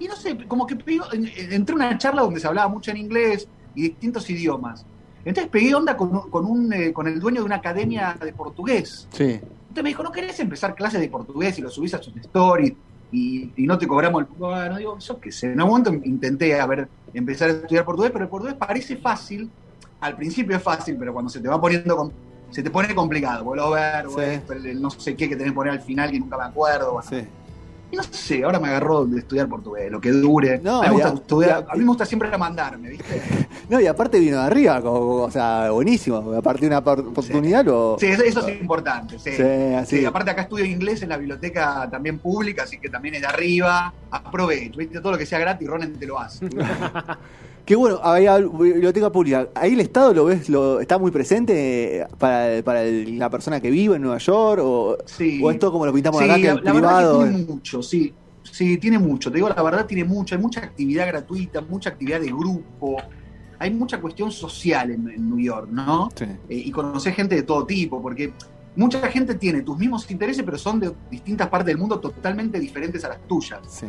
Y 0.00 0.08
no 0.08 0.16
sé, 0.16 0.36
como 0.48 0.66
que 0.66 0.74
en- 0.74 1.26
en- 1.26 1.52
entré 1.52 1.72
a 1.74 1.76
una 1.76 1.98
charla 1.98 2.22
donde 2.22 2.40
se 2.40 2.48
hablaba 2.48 2.68
mucho 2.68 2.90
en 2.90 2.96
inglés 2.96 3.46
y 3.76 3.82
distintos 3.82 4.28
idiomas. 4.28 4.84
Entonces 5.24 5.48
pegué 5.50 5.72
onda 5.74 5.96
con, 5.96 6.12
un- 6.16 6.30
con, 6.30 6.44
un, 6.44 6.72
eh, 6.72 6.92
con 6.92 7.06
el 7.06 7.20
dueño 7.20 7.42
de 7.42 7.46
una 7.46 7.56
academia 7.56 8.16
de 8.20 8.32
portugués. 8.32 9.06
Sí. 9.12 9.38
Me 9.82 9.90
dijo, 9.90 10.02
¿no 10.02 10.12
querés 10.12 10.38
empezar 10.40 10.74
clases 10.74 11.00
de 11.00 11.08
portugués 11.08 11.58
y 11.58 11.62
lo 11.62 11.70
subís 11.70 11.94
a 11.94 12.02
sus 12.02 12.16
stories 12.16 12.72
y, 13.12 13.52
y 13.56 13.66
no 13.66 13.78
te 13.78 13.86
cobramos 13.86 14.22
el... 14.22 14.28
Bueno, 14.36 14.76
digo, 14.76 14.98
yo 14.98 15.20
qué 15.20 15.32
sé. 15.32 15.52
En 15.52 15.60
algún 15.60 15.80
momento 15.82 16.06
intenté 16.08 16.60
a 16.60 16.66
ver, 16.66 16.88
empezar 17.14 17.50
a 17.50 17.52
estudiar 17.52 17.84
portugués, 17.84 18.10
pero 18.12 18.24
el 18.24 18.30
portugués 18.30 18.54
parece 18.56 18.96
fácil. 18.96 19.50
Al 20.00 20.16
principio 20.16 20.56
es 20.56 20.62
fácil, 20.62 20.96
pero 20.98 21.12
cuando 21.12 21.30
se 21.30 21.40
te 21.40 21.48
va 21.48 21.60
poniendo... 21.60 22.12
se 22.50 22.62
te 22.62 22.70
pone 22.70 22.94
complicado, 22.94 23.44
vuelvo 23.44 23.74
a 23.74 24.02
ver, 24.04 24.06
Sí. 24.10 24.68
el 24.68 24.80
no 24.80 24.90
sé 24.90 25.14
qué 25.16 25.28
que 25.28 25.36
tenés 25.36 25.52
que 25.52 25.56
poner 25.56 25.72
al 25.72 25.80
final 25.80 26.10
que 26.10 26.18
nunca 26.20 26.36
me 26.38 26.44
acuerdo. 26.44 26.92
Bueno, 26.94 27.08
Sí. 27.08 27.26
Y 27.90 27.96
no 27.96 28.02
sé, 28.02 28.44
ahora 28.44 28.60
me 28.60 28.68
agarró 28.68 29.04
de 29.06 29.18
estudiar 29.20 29.48
portugués, 29.48 29.90
lo 29.90 30.00
que 30.00 30.10
dure. 30.12 30.60
No, 30.62 30.82
a, 30.82 30.88
mí 30.88 30.88
me 30.88 30.92
gusta 30.94 31.08
ya- 31.08 31.14
estudiar- 31.14 31.64
ya- 31.66 31.72
a 31.72 31.74
mí 31.74 31.80
me 31.80 31.86
gusta 31.88 32.04
siempre 32.06 32.36
mandarme, 32.38 32.90
¿viste? 32.90 33.22
No, 33.68 33.78
y 33.80 33.86
aparte 33.86 34.18
vino 34.18 34.38
de 34.38 34.44
arriba, 34.44 34.80
como- 34.80 35.22
o 35.24 35.30
sea, 35.30 35.70
buenísimo. 35.70 36.32
A 36.32 36.40
partir 36.40 36.62
de 36.70 36.76
una 36.76 36.78
oportunidad 36.78 37.64
lo. 37.66 37.96
Sí, 38.00 38.06
eso, 38.06 38.22
eso 38.22 38.46
es 38.48 38.60
importante. 38.60 39.18
Sí. 39.18 39.32
Sí, 39.32 39.42
así. 39.76 39.98
Sí, 39.98 40.04
aparte 40.06 40.30
acá 40.30 40.42
estudio 40.42 40.64
inglés 40.64 41.02
en 41.02 41.10
la 41.10 41.16
biblioteca 41.18 41.86
también 41.90 42.18
pública, 42.18 42.62
así 42.62 42.78
que 42.78 42.88
también 42.88 43.16
es 43.16 43.20
de 43.20 43.26
arriba. 43.26 43.92
Aprovecho, 44.10 44.78
¿viste? 44.78 45.00
Todo 45.00 45.12
lo 45.12 45.18
que 45.18 45.26
sea 45.26 45.38
gratis, 45.38 45.68
Ronen 45.68 45.98
te 45.98 46.06
lo 46.06 46.18
hace. 46.18 46.46
Qué 47.68 47.76
bueno, 47.76 48.00
había 48.02 48.38
biblioteca 48.38 49.12
pública. 49.12 49.50
Ahí 49.54 49.74
el 49.74 49.80
Estado 49.80 50.14
lo 50.14 50.24
ves, 50.24 50.48
lo 50.48 50.80
está 50.80 50.96
muy 50.98 51.10
presente 51.10 52.06
para, 52.16 52.62
para 52.62 52.82
el- 52.82 53.18
la 53.18 53.28
persona 53.28 53.60
que 53.60 53.70
vive 53.70 53.96
en 53.96 54.00
Nueva 54.00 54.16
York, 54.16 54.62
o, 54.64 54.96
Sí. 55.04 55.38
o 55.44 55.50
esto 55.50 55.70
como 55.70 55.84
lo 55.84 55.92
pintamos 55.92 56.18
Sí, 56.18 56.24
acá, 56.24 56.36
que 56.36 56.44
la, 56.44 56.52
el 56.52 56.64
la 56.64 56.72
privado. 56.72 57.18
verdad 57.18 57.30
que 57.30 57.36
tiene 57.36 57.52
mucho, 57.52 57.82
sí. 57.82 58.14
Sí, 58.50 58.78
tiene 58.78 58.98
mucho. 58.98 59.30
Te 59.30 59.36
digo 59.36 59.50
la 59.50 59.62
verdad, 59.62 59.84
tiene 59.84 60.04
mucho. 60.04 60.34
Hay 60.34 60.40
mucha 60.40 60.60
actividad 60.60 61.08
gratuita, 61.08 61.60
mucha 61.60 61.90
actividad 61.90 62.20
de 62.22 62.28
grupo. 62.28 62.96
Hay 63.58 63.70
mucha 63.70 64.00
cuestión 64.00 64.32
social 64.32 64.90
en, 64.90 65.06
en 65.10 65.28
New 65.28 65.38
York, 65.38 65.68
¿no? 65.70 66.08
Sí. 66.14 66.24
eh, 66.24 66.62
y 66.64 66.70
conocer 66.70 67.12
gente 67.12 67.34
de 67.34 67.42
todo 67.42 67.66
tipo, 67.66 68.00
porque 68.00 68.32
mucha 68.76 69.06
gente 69.08 69.34
tiene 69.34 69.60
tus 69.60 69.76
mismos 69.76 70.10
intereses, 70.10 70.42
pero 70.42 70.56
son 70.56 70.80
de 70.80 70.90
distintas 71.10 71.48
partes 71.48 71.66
del 71.66 71.76
mundo 71.76 72.00
totalmente 72.00 72.58
diferentes 72.58 73.04
a 73.04 73.10
las 73.10 73.18
tuyas. 73.28 73.60
sí. 73.68 73.88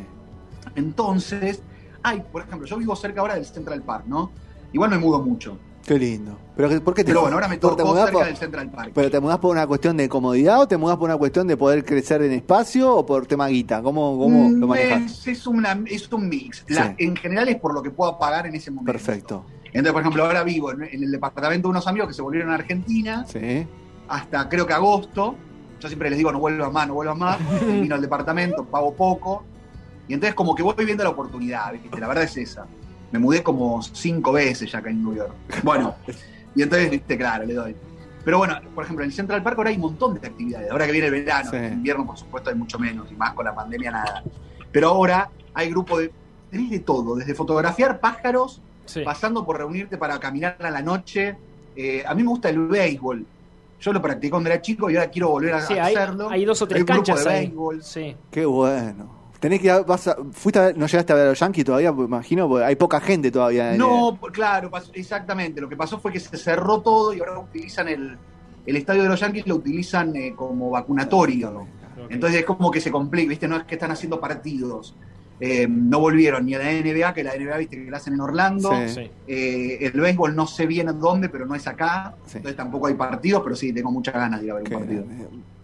Entonces, 0.75 1.61
hay, 2.03 2.21
por 2.31 2.41
ejemplo, 2.43 2.67
yo 2.67 2.77
vivo 2.77 2.95
cerca 2.95 3.21
ahora 3.21 3.35
del 3.35 3.45
Central 3.45 3.81
Park, 3.81 4.05
¿no? 4.07 4.31
Igual 4.73 4.89
me 4.91 4.97
mudo 4.97 5.19
mucho. 5.21 5.57
Qué 5.85 5.97
lindo. 5.97 6.37
Pero, 6.55 6.69
¿por 6.83 6.93
qué 6.93 7.03
te 7.03 7.07
Pero 7.11 7.21
bueno, 7.21 7.37
ahora 7.37 7.47
me 7.47 7.55
te 7.55 7.61
tocó 7.61 7.83
mudás 7.85 8.05
cerca 8.05 8.17
por- 8.19 8.27
del 8.27 8.37
Central 8.37 8.69
Park. 8.69 8.91
¿Pero 8.93 9.09
te 9.09 9.19
mudás 9.19 9.39
por 9.39 9.51
una 9.51 9.65
cuestión 9.65 9.97
de 9.97 10.07
comodidad 10.07 10.59
o 10.61 10.67
te 10.67 10.77
mudás 10.77 10.97
por 10.97 11.09
una 11.09 11.17
cuestión 11.17 11.47
de 11.47 11.57
poder 11.57 11.83
crecer 11.83 12.21
en 12.21 12.31
espacio 12.33 12.93
o 12.95 13.05
por 13.05 13.25
tema 13.25 13.47
guita? 13.47 13.81
¿Cómo, 13.81 14.17
cómo 14.19 14.49
lo 14.51 14.67
Mm, 14.67 14.69
manejas? 14.69 15.01
es, 15.03 15.27
es 15.27 15.47
una- 15.47 15.79
es 15.87 16.11
un 16.11 16.29
mix. 16.29 16.63
La- 16.67 16.89
Sí. 16.89 16.95
En 17.05 17.15
general 17.15 17.47
es 17.49 17.55
por 17.55 17.73
lo 17.73 17.81
que 17.81 17.89
puedo 17.89 18.19
pagar 18.19 18.45
en 18.45 18.53
ese 18.55 18.69
momento. 18.69 18.91
Perfecto. 18.91 19.45
Entonces, 19.65 19.91
por 19.93 20.01
ejemplo, 20.01 20.25
ahora 20.25 20.43
vivo 20.43 20.71
en, 20.71 20.83
en 20.83 21.03
el 21.03 21.11
departamento 21.11 21.67
de 21.67 21.71
unos 21.71 21.87
amigos 21.87 22.09
que 22.09 22.13
se 22.13 22.21
volvieron 22.21 22.51
a 22.51 22.55
Argentina 22.55 23.25
Sí. 23.27 23.65
hasta 24.07 24.47
creo 24.49 24.67
que 24.67 24.73
agosto. 24.73 25.35
Yo 25.79 25.87
siempre 25.87 26.09
les 26.09 26.17
digo, 26.17 26.31
no 26.31 26.39
vuelvas 26.39 26.71
más, 26.73 26.87
no 26.87 26.93
vuelvas 26.95 27.17
más. 27.17 27.37
Vino 27.81 27.95
al 27.95 28.01
departamento, 28.01 28.65
pago 28.65 28.93
poco. 28.93 29.43
Y 30.09 30.13
entonces 30.15 30.35
como 30.35 30.53
que 30.55 30.63
voy 30.63 30.73
viendo 30.83 31.03
la 31.05 31.11
oportunidad, 31.11 31.71
¿viste? 31.71 31.97
La 31.99 32.07
verdad 32.07 32.25
es 32.25 32.35
esa. 32.35 32.65
Me 33.11 33.19
mudé 33.19 33.41
como 33.41 33.81
cinco 33.81 34.33
veces 34.33 34.69
ya 34.71 34.79
acá 34.79 34.89
en 34.89 35.01
New 35.03 35.15
York. 35.15 35.31
Bueno, 35.63 35.95
y 36.55 36.61
entonces, 36.63 36.91
viste, 36.91 37.17
claro, 37.17 37.45
le 37.45 37.53
doy. 37.53 37.75
Pero 38.25 38.37
bueno, 38.39 38.59
por 38.75 38.83
ejemplo, 38.83 39.05
en 39.05 39.11
el 39.11 39.15
Central 39.15 39.41
Park 39.41 39.57
ahora 39.57 39.69
hay 39.69 39.77
un 39.77 39.83
montón 39.83 40.19
de 40.19 40.27
actividades. 40.27 40.69
Ahora 40.71 40.85
que 40.85 40.91
viene 40.91 41.07
el 41.07 41.13
verano, 41.13 41.49
Sí. 41.51 41.55
en 41.55 41.73
invierno 41.73 42.05
por 42.05 42.17
supuesto 42.17 42.49
hay 42.49 42.55
mucho 42.57 42.77
menos, 42.77 43.09
y 43.11 43.15
más 43.15 43.33
con 43.33 43.45
la 43.45 43.55
pandemia 43.55 43.91
nada. 43.91 44.23
Pero 44.71 44.89
ahora 44.89 45.29
hay 45.53 45.69
grupo 45.69 45.97
de... 45.99 46.11
Tenés 46.51 46.69
de 46.71 46.79
todo, 46.79 47.15
desde 47.15 47.33
fotografiar 47.35 47.99
pájaros, 47.99 48.61
Sí. 48.85 49.01
pasando 49.05 49.45
por 49.45 49.57
reunirte 49.57 49.97
para 49.97 50.19
caminar 50.19 50.57
a 50.59 50.69
la 50.71 50.81
noche. 50.81 51.37
Eh, 51.75 52.03
a 52.05 52.13
mí 52.15 52.23
me 52.23 52.29
gusta 52.29 52.49
el 52.49 52.59
béisbol. 52.67 53.25
yo 53.79 53.93
lo 53.93 54.01
practiqué 54.01 54.31
cuando 54.31 54.49
era 54.49 54.61
chico 54.61 54.89
y 54.89 54.97
ahora 54.97 55.09
quiero 55.09 55.29
volver 55.29 55.53
a 55.53 55.61
Sí, 55.61 55.73
hay, 55.73 55.95
hacerlo. 55.95 56.29
hay 56.29 56.43
dos 56.43 56.61
o 56.61 56.67
tres 56.67 56.81
un 56.81 56.85
grupo 56.87 57.03
canchas 57.05 57.23
de 57.23 57.29
ahí. 57.31 57.45
béisbol. 57.45 57.83
Sí. 57.83 58.15
Qué 58.31 58.45
bueno. 58.45 59.18
Tenés 59.39 59.59
que 59.59 59.67
ir 59.67 59.71
a- 59.71 59.83
vas 59.83 60.07
a- 60.07 60.17
fuiste 60.33 60.59
a 60.59 60.65
ver- 60.67 60.77
no 60.77 60.85
llegaste 60.87 61.13
a 61.13 61.15
ver 61.15 61.25
a 61.27 61.29
los 61.29 61.39
Yankees 61.39 61.63
todavía, 61.65 61.91
me 61.93 62.03
imagino, 62.05 62.47
porque 62.49 62.65
hay 62.65 62.75
poca 62.75 62.99
gente 62.99 63.31
todavía. 63.31 63.71
en- 63.73 63.77
No, 63.77 64.17
por- 64.19 64.31
claro, 64.31 64.69
pasó- 64.69 64.91
exactamente. 64.93 65.61
Lo 65.61 65.69
que 65.69 65.77
pasó 65.77 65.99
fue 65.99 66.11
que 66.11 66.19
se 66.19 66.35
cerró 66.37 66.81
todo 66.81 67.13
y 67.13 67.19
ahora 67.19 67.39
utilizan 67.39 67.87
el, 67.87 68.17
el 68.65 68.75
estadio 68.75 69.03
de 69.03 69.09
los 69.09 69.19
Yankees, 69.19 69.47
lo 69.47 69.55
utilizan 69.55 70.15
eh, 70.15 70.33
como 70.35 70.69
vacunatorio. 70.69 71.65
Entonces 72.09 72.39
es 72.41 72.45
como 72.45 72.69
que 72.71 72.79
se 72.81 72.91
complica, 72.91 73.29
¿viste? 73.29 73.47
No 73.47 73.57
es 73.57 73.63
que 73.63 73.75
están 73.75 73.91
haciendo 73.91 74.19
partidos. 74.19 74.95
Eh, 75.41 75.67
no 75.69 75.99
volvieron 76.01 76.45
ni 76.45 76.53
a 76.55 76.59
la 76.59 76.69
NBA, 76.71 77.13
que 77.13 77.23
la 77.23 77.33
NBA, 77.33 77.57
¿viste? 77.57 77.81
Que 77.85 77.89
la 77.89 77.95
hacen 77.97 78.13
en 78.13 78.19
Orlando. 78.21 78.71
Sí. 78.87 79.09
Eh, 79.25 79.77
el 79.81 79.91
béisbol 80.01 80.35
no 80.35 80.45
sé 80.47 80.65
bien 80.65 80.89
en 80.89 80.99
dónde, 80.99 81.29
pero 81.29 81.45
no 81.45 81.55
es 81.55 81.65
acá. 81.65 82.15
Sí. 82.25 82.37
Entonces 82.37 82.57
tampoco 82.57 82.87
hay 82.87 82.95
partidos, 82.95 83.41
pero 83.43 83.55
sí, 83.55 83.71
tengo 83.71 83.89
muchas 83.91 84.15
ganas 84.15 84.41
de 84.41 84.47
ir 84.47 84.51
a 84.51 84.55
ver 84.55 84.63
un 84.63 84.69
partido. 84.79 85.05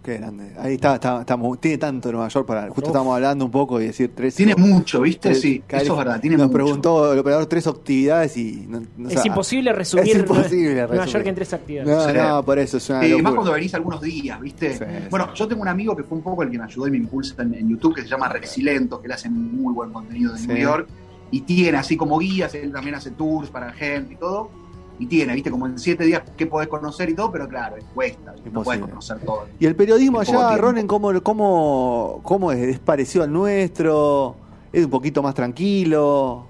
Qué 0.05 0.17
grande. 0.19 0.51
Ahí 0.59 0.75
está, 0.75 0.95
está, 0.95 1.25
tiene 1.59 1.77
tanto 1.77 2.11
Nueva 2.11 2.27
York 2.27 2.45
para. 2.47 2.61
Justo 2.67 2.81
Uf. 2.81 2.87
estábamos 2.87 3.15
hablando 3.15 3.43
un 3.45 3.51
poco 3.51 3.81
y 3.81 3.87
decir 3.87 4.11
tres. 4.15 4.35
Tiene 4.35 4.55
mucho, 4.55 5.01
¿viste? 5.01 5.29
tres- 5.29 5.41
Sí, 5.41 5.63
cada- 5.67 5.83
eso 5.83 5.93
es 5.93 5.97
verdad, 5.97 6.21
tiene 6.21 6.37
Nos 6.37 6.47
mucho. 6.47 6.53
preguntó 6.53 7.11
el 7.13 7.19
operador 7.19 7.45
tres 7.47 7.67
actividades 7.67 8.37
y. 8.37 8.65
no- 8.69 8.81
no 8.97 9.09
Es 9.09 9.25
imposible 9.25 9.73
resumir 9.73 10.07
Es 10.15 10.19
imposible 10.19 10.73
Nueva 10.73 10.87
resumir. 10.87 11.13
York 11.13 11.27
en 11.27 11.35
tres 11.35 11.53
actividades. 11.53 11.89
No, 11.89 12.07
Sí. 12.09 12.17
no, 12.17 12.45
por 12.45 12.59
eso 12.59 12.77
es 12.77 12.89
una 12.89 13.03
Eh, 13.05 13.09
locura. 13.09 13.23
más 13.23 13.33
cuando 13.33 13.51
venís 13.53 13.73
algunos 13.73 14.01
días, 14.01 14.39
¿viste? 14.39 14.73
Sí, 14.77 14.83
bueno, 15.09 15.25
sí. 15.27 15.39
yo 15.39 15.47
tengo 15.47 15.61
un 15.63 15.67
amigo 15.67 15.95
que 15.95 16.03
fue 16.03 16.17
un 16.17 16.23
poco 16.23 16.43
el 16.43 16.49
que 16.51 16.57
me 16.57 16.63
ayudó 16.63 16.87
y 16.87 16.91
me 16.91 16.97
impulsa 16.97 17.41
en, 17.41 17.53
en 17.55 17.69
YouTube, 17.69 17.95
que 17.95 18.01
se 18.03 18.07
llama 18.07 18.29
Resilento, 18.29 18.99
que 19.01 19.07
él 19.07 19.13
hace 19.13 19.29
muy 19.29 19.73
buen 19.73 19.91
contenido 19.91 20.33
de 20.33 20.39
Sí. 20.39 20.47
New 20.47 20.57
York, 20.57 20.87
y 21.31 21.41
tiene 21.41 21.77
así 21.77 21.97
como 21.97 22.19
guías, 22.19 22.53
él 22.55 22.71
también 22.71 22.95
hace 22.95 23.11
tours 23.11 23.49
para 23.49 23.71
gente 23.73 24.13
y 24.13 24.17
todo, 24.17 24.49
y 24.99 25.05
tiene, 25.07 25.33
¿viste? 25.33 25.51
Como 25.51 25.67
en 25.67 25.77
siete 25.77 26.03
días 26.05 26.23
qué 26.37 26.45
podés 26.45 26.67
conocer 26.67 27.09
y 27.09 27.15
todo, 27.15 27.31
pero 27.31 27.47
claro, 27.47 27.75
cuesta, 27.93 28.33
no 28.51 28.63
podés 28.63 28.81
conocer 28.81 29.19
todo. 29.19 29.45
Y 29.59 29.65
el 29.65 29.75
periodismo 29.75 30.19
allá. 30.19 30.57
Ronen, 30.57 30.87
¿cómo, 30.87 31.11
cómo, 31.21 32.21
cómo 32.23 32.51
es? 32.51 32.59
¿Es 32.59 32.79
parecido 32.79 33.23
al 33.23 33.33
nuestro? 33.33 34.35
¿Es 34.71 34.85
un 34.85 34.91
poquito 34.91 35.21
más 35.21 35.33
tranquilo? 35.35 36.47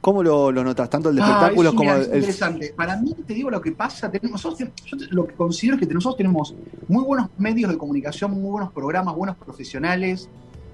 ¿Cómo 0.00 0.22
lo, 0.22 0.52
lo 0.52 0.62
notas? 0.62 0.88
Tanto 0.88 1.10
el 1.10 1.16
de 1.16 1.22
Ah, 1.22 1.26
espectáculos 1.26 1.74
como 1.74 1.82
mira, 1.82 1.96
el, 1.96 2.02
es 2.02 2.14
interesante. 2.14 2.72
Para 2.76 2.96
mí, 2.96 3.14
te 3.26 3.34
digo 3.34 3.50
lo 3.50 3.60
que 3.60 3.72
pasa, 3.72 4.10
tenemos, 4.10 4.44
nosotros, 4.44 4.70
yo 4.86 4.96
lo 5.10 5.26
que 5.26 5.34
considero 5.34 5.76
es 5.76 5.86
que 5.86 5.92
nosotros 5.92 6.16
tenemos 6.16 6.54
muy 6.86 7.04
buenos 7.04 7.28
medios 7.36 7.70
de 7.70 7.76
comunicación, 7.76 8.30
muy 8.30 8.50
buenos 8.50 8.72
programas, 8.72 9.14
buenos 9.16 9.36
profesionales, 9.36 10.28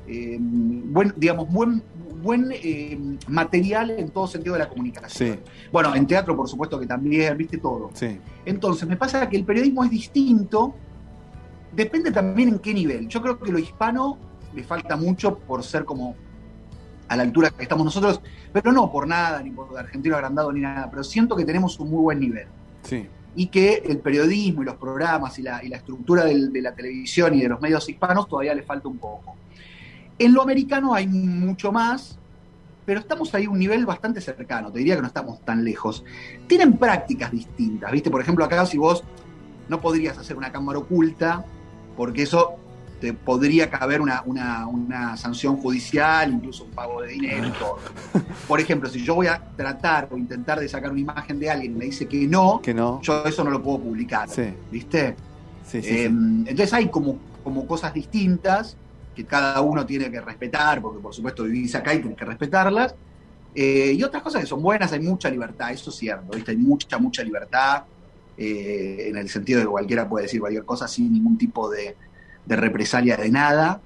eh, 0.06 0.36
buen, 0.40 1.14
digamos, 1.16 1.50
buen, 1.50 1.82
buen 2.24 2.48
eh, 2.52 2.98
material 3.28 3.90
en 3.90 4.08
todo 4.10 4.26
sentido 4.26 4.54
de 4.54 4.60
la 4.60 4.68
comunicación. 4.68 5.34
Sí, 5.36 5.40
Bueno, 5.70 5.94
en 5.94 6.06
teatro, 6.06 6.34
por 6.34 6.48
supuesto 6.48 6.80
que 6.80 6.86
también, 6.86 7.36
viste 7.36 7.58
todo. 7.58 7.90
sí. 7.94 8.18
Entonces, 8.46 8.88
me 8.88 8.96
pasa 8.96 9.28
que 9.28 9.36
el 9.36 9.44
periodismo 9.44 9.84
es 9.84 9.90
distinto, 9.90 10.74
depende 11.72 12.10
también 12.10 12.48
en 12.48 12.58
qué 12.58 12.72
nivel. 12.74 13.06
Yo 13.08 13.20
creo 13.22 13.38
que 13.38 13.52
lo 13.52 13.58
hispano 13.58 14.18
le 14.54 14.64
falta 14.64 14.96
mucho 14.96 15.38
por 15.38 15.62
ser 15.62 15.84
como 15.84 16.14
a 17.08 17.16
la 17.16 17.22
altura 17.22 17.50
que 17.50 17.62
estamos 17.62 17.84
nosotros, 17.84 18.20
pero 18.52 18.72
no 18.72 18.90
por 18.90 19.06
nada, 19.06 19.42
ni 19.42 19.50
por 19.50 19.76
argentino 19.78 20.16
agrandado, 20.16 20.50
ni 20.52 20.60
nada, 20.60 20.88
pero 20.90 21.04
siento 21.04 21.36
que 21.36 21.44
tenemos 21.44 21.78
un 21.78 21.90
muy 21.90 22.02
buen 22.02 22.20
nivel. 22.20 22.46
Sí, 22.82 23.06
Y 23.36 23.48
que 23.48 23.82
el 23.86 23.98
periodismo 23.98 24.62
y 24.62 24.64
los 24.66 24.76
programas 24.76 25.38
y 25.38 25.42
la, 25.42 25.62
y 25.64 25.68
la 25.68 25.76
estructura 25.78 26.24
del- 26.24 26.52
de 26.52 26.62
la 26.62 26.72
televisión 26.74 27.34
y 27.34 27.42
de 27.42 27.48
los 27.48 27.60
medios 27.60 27.88
hispanos 27.88 28.28
todavía 28.28 28.54
le 28.54 28.62
falta 28.62 28.88
un 28.88 28.98
poco. 28.98 29.34
En 30.18 30.32
lo 30.32 30.42
americano 30.42 30.94
hay 30.94 31.06
mucho 31.06 31.72
más, 31.72 32.18
pero 32.86 33.00
estamos 33.00 33.34
ahí 33.34 33.44
a 33.46 33.50
un 33.50 33.58
nivel 33.58 33.86
bastante 33.86 34.20
cercano, 34.20 34.70
te 34.70 34.78
diría 34.78 34.94
que 34.96 35.00
no 35.02 35.08
estamos 35.08 35.40
tan 35.44 35.64
lejos. 35.64 36.04
Tienen 36.46 36.74
prácticas 36.76 37.32
distintas, 37.32 37.90
¿viste? 37.90 38.10
Por 38.10 38.20
ejemplo, 38.20 38.44
acá 38.44 38.64
si 38.66 38.78
vos 38.78 39.02
no 39.68 39.80
podrías 39.80 40.18
hacer 40.18 40.36
una 40.36 40.52
cámara 40.52 40.78
oculta, 40.78 41.44
porque 41.96 42.22
eso 42.22 42.54
te 43.00 43.12
podría 43.12 43.70
caber 43.70 44.00
una, 44.00 44.22
una, 44.24 44.66
una 44.66 45.16
sanción 45.16 45.56
judicial, 45.56 46.32
incluso 46.32 46.64
un 46.64 46.70
pago 46.70 47.02
de 47.02 47.08
dinero 47.08 47.48
y 47.48 47.50
todo. 47.52 47.78
Por 48.46 48.60
ejemplo, 48.60 48.88
si 48.88 49.02
yo 49.02 49.14
voy 49.16 49.26
a 49.26 49.42
tratar 49.56 50.08
o 50.10 50.16
intentar 50.16 50.60
de 50.60 50.68
sacar 50.68 50.90
una 50.90 51.00
imagen 51.00 51.38
de 51.40 51.50
alguien 51.50 51.72
y 51.72 51.74
me 51.76 51.84
dice 51.86 52.06
que 52.06 52.26
no, 52.28 52.60
que 52.62 52.72
no. 52.72 53.00
yo 53.02 53.24
eso 53.24 53.42
no 53.44 53.50
lo 53.50 53.62
puedo 53.62 53.80
publicar, 53.80 54.28
Sí, 54.30 54.44
¿viste? 54.70 55.16
sí, 55.66 55.82
sí. 55.82 55.88
Eh, 55.88 56.08
sí. 56.08 56.44
Entonces 56.46 56.72
hay 56.72 56.88
como, 56.88 57.18
como 57.42 57.66
cosas 57.66 57.92
distintas 57.92 58.76
que 59.14 59.24
cada 59.24 59.60
uno 59.60 59.86
tiene 59.86 60.10
que 60.10 60.20
respetar, 60.20 60.80
porque 60.82 61.00
por 61.00 61.14
supuesto 61.14 61.44
vivís 61.44 61.74
acá 61.74 61.94
y 61.94 62.00
tenés 62.00 62.16
que 62.16 62.24
respetarlas. 62.24 62.94
Eh, 63.54 63.94
y 63.96 64.02
otras 64.02 64.22
cosas 64.22 64.40
que 64.40 64.46
son 64.46 64.60
buenas, 64.60 64.92
hay 64.92 65.00
mucha 65.00 65.30
libertad, 65.30 65.70
eso 65.70 65.90
es 65.90 65.96
cierto, 65.96 66.32
¿viste? 66.34 66.50
Hay 66.50 66.56
mucha, 66.56 66.98
mucha 66.98 67.22
libertad, 67.22 67.84
eh, 68.36 69.06
en 69.08 69.16
el 69.16 69.28
sentido 69.28 69.60
de 69.60 69.66
que 69.66 69.70
cualquiera 69.70 70.08
puede 70.08 70.24
decir 70.24 70.40
cualquier 70.40 70.64
cosa 70.64 70.88
sin 70.88 71.12
ningún 71.12 71.38
tipo 71.38 71.70
de, 71.70 71.96
de 72.44 72.56
represalia 72.56 73.16
de 73.16 73.30
nada. 73.30 73.80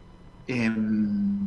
Eh, 0.46 0.70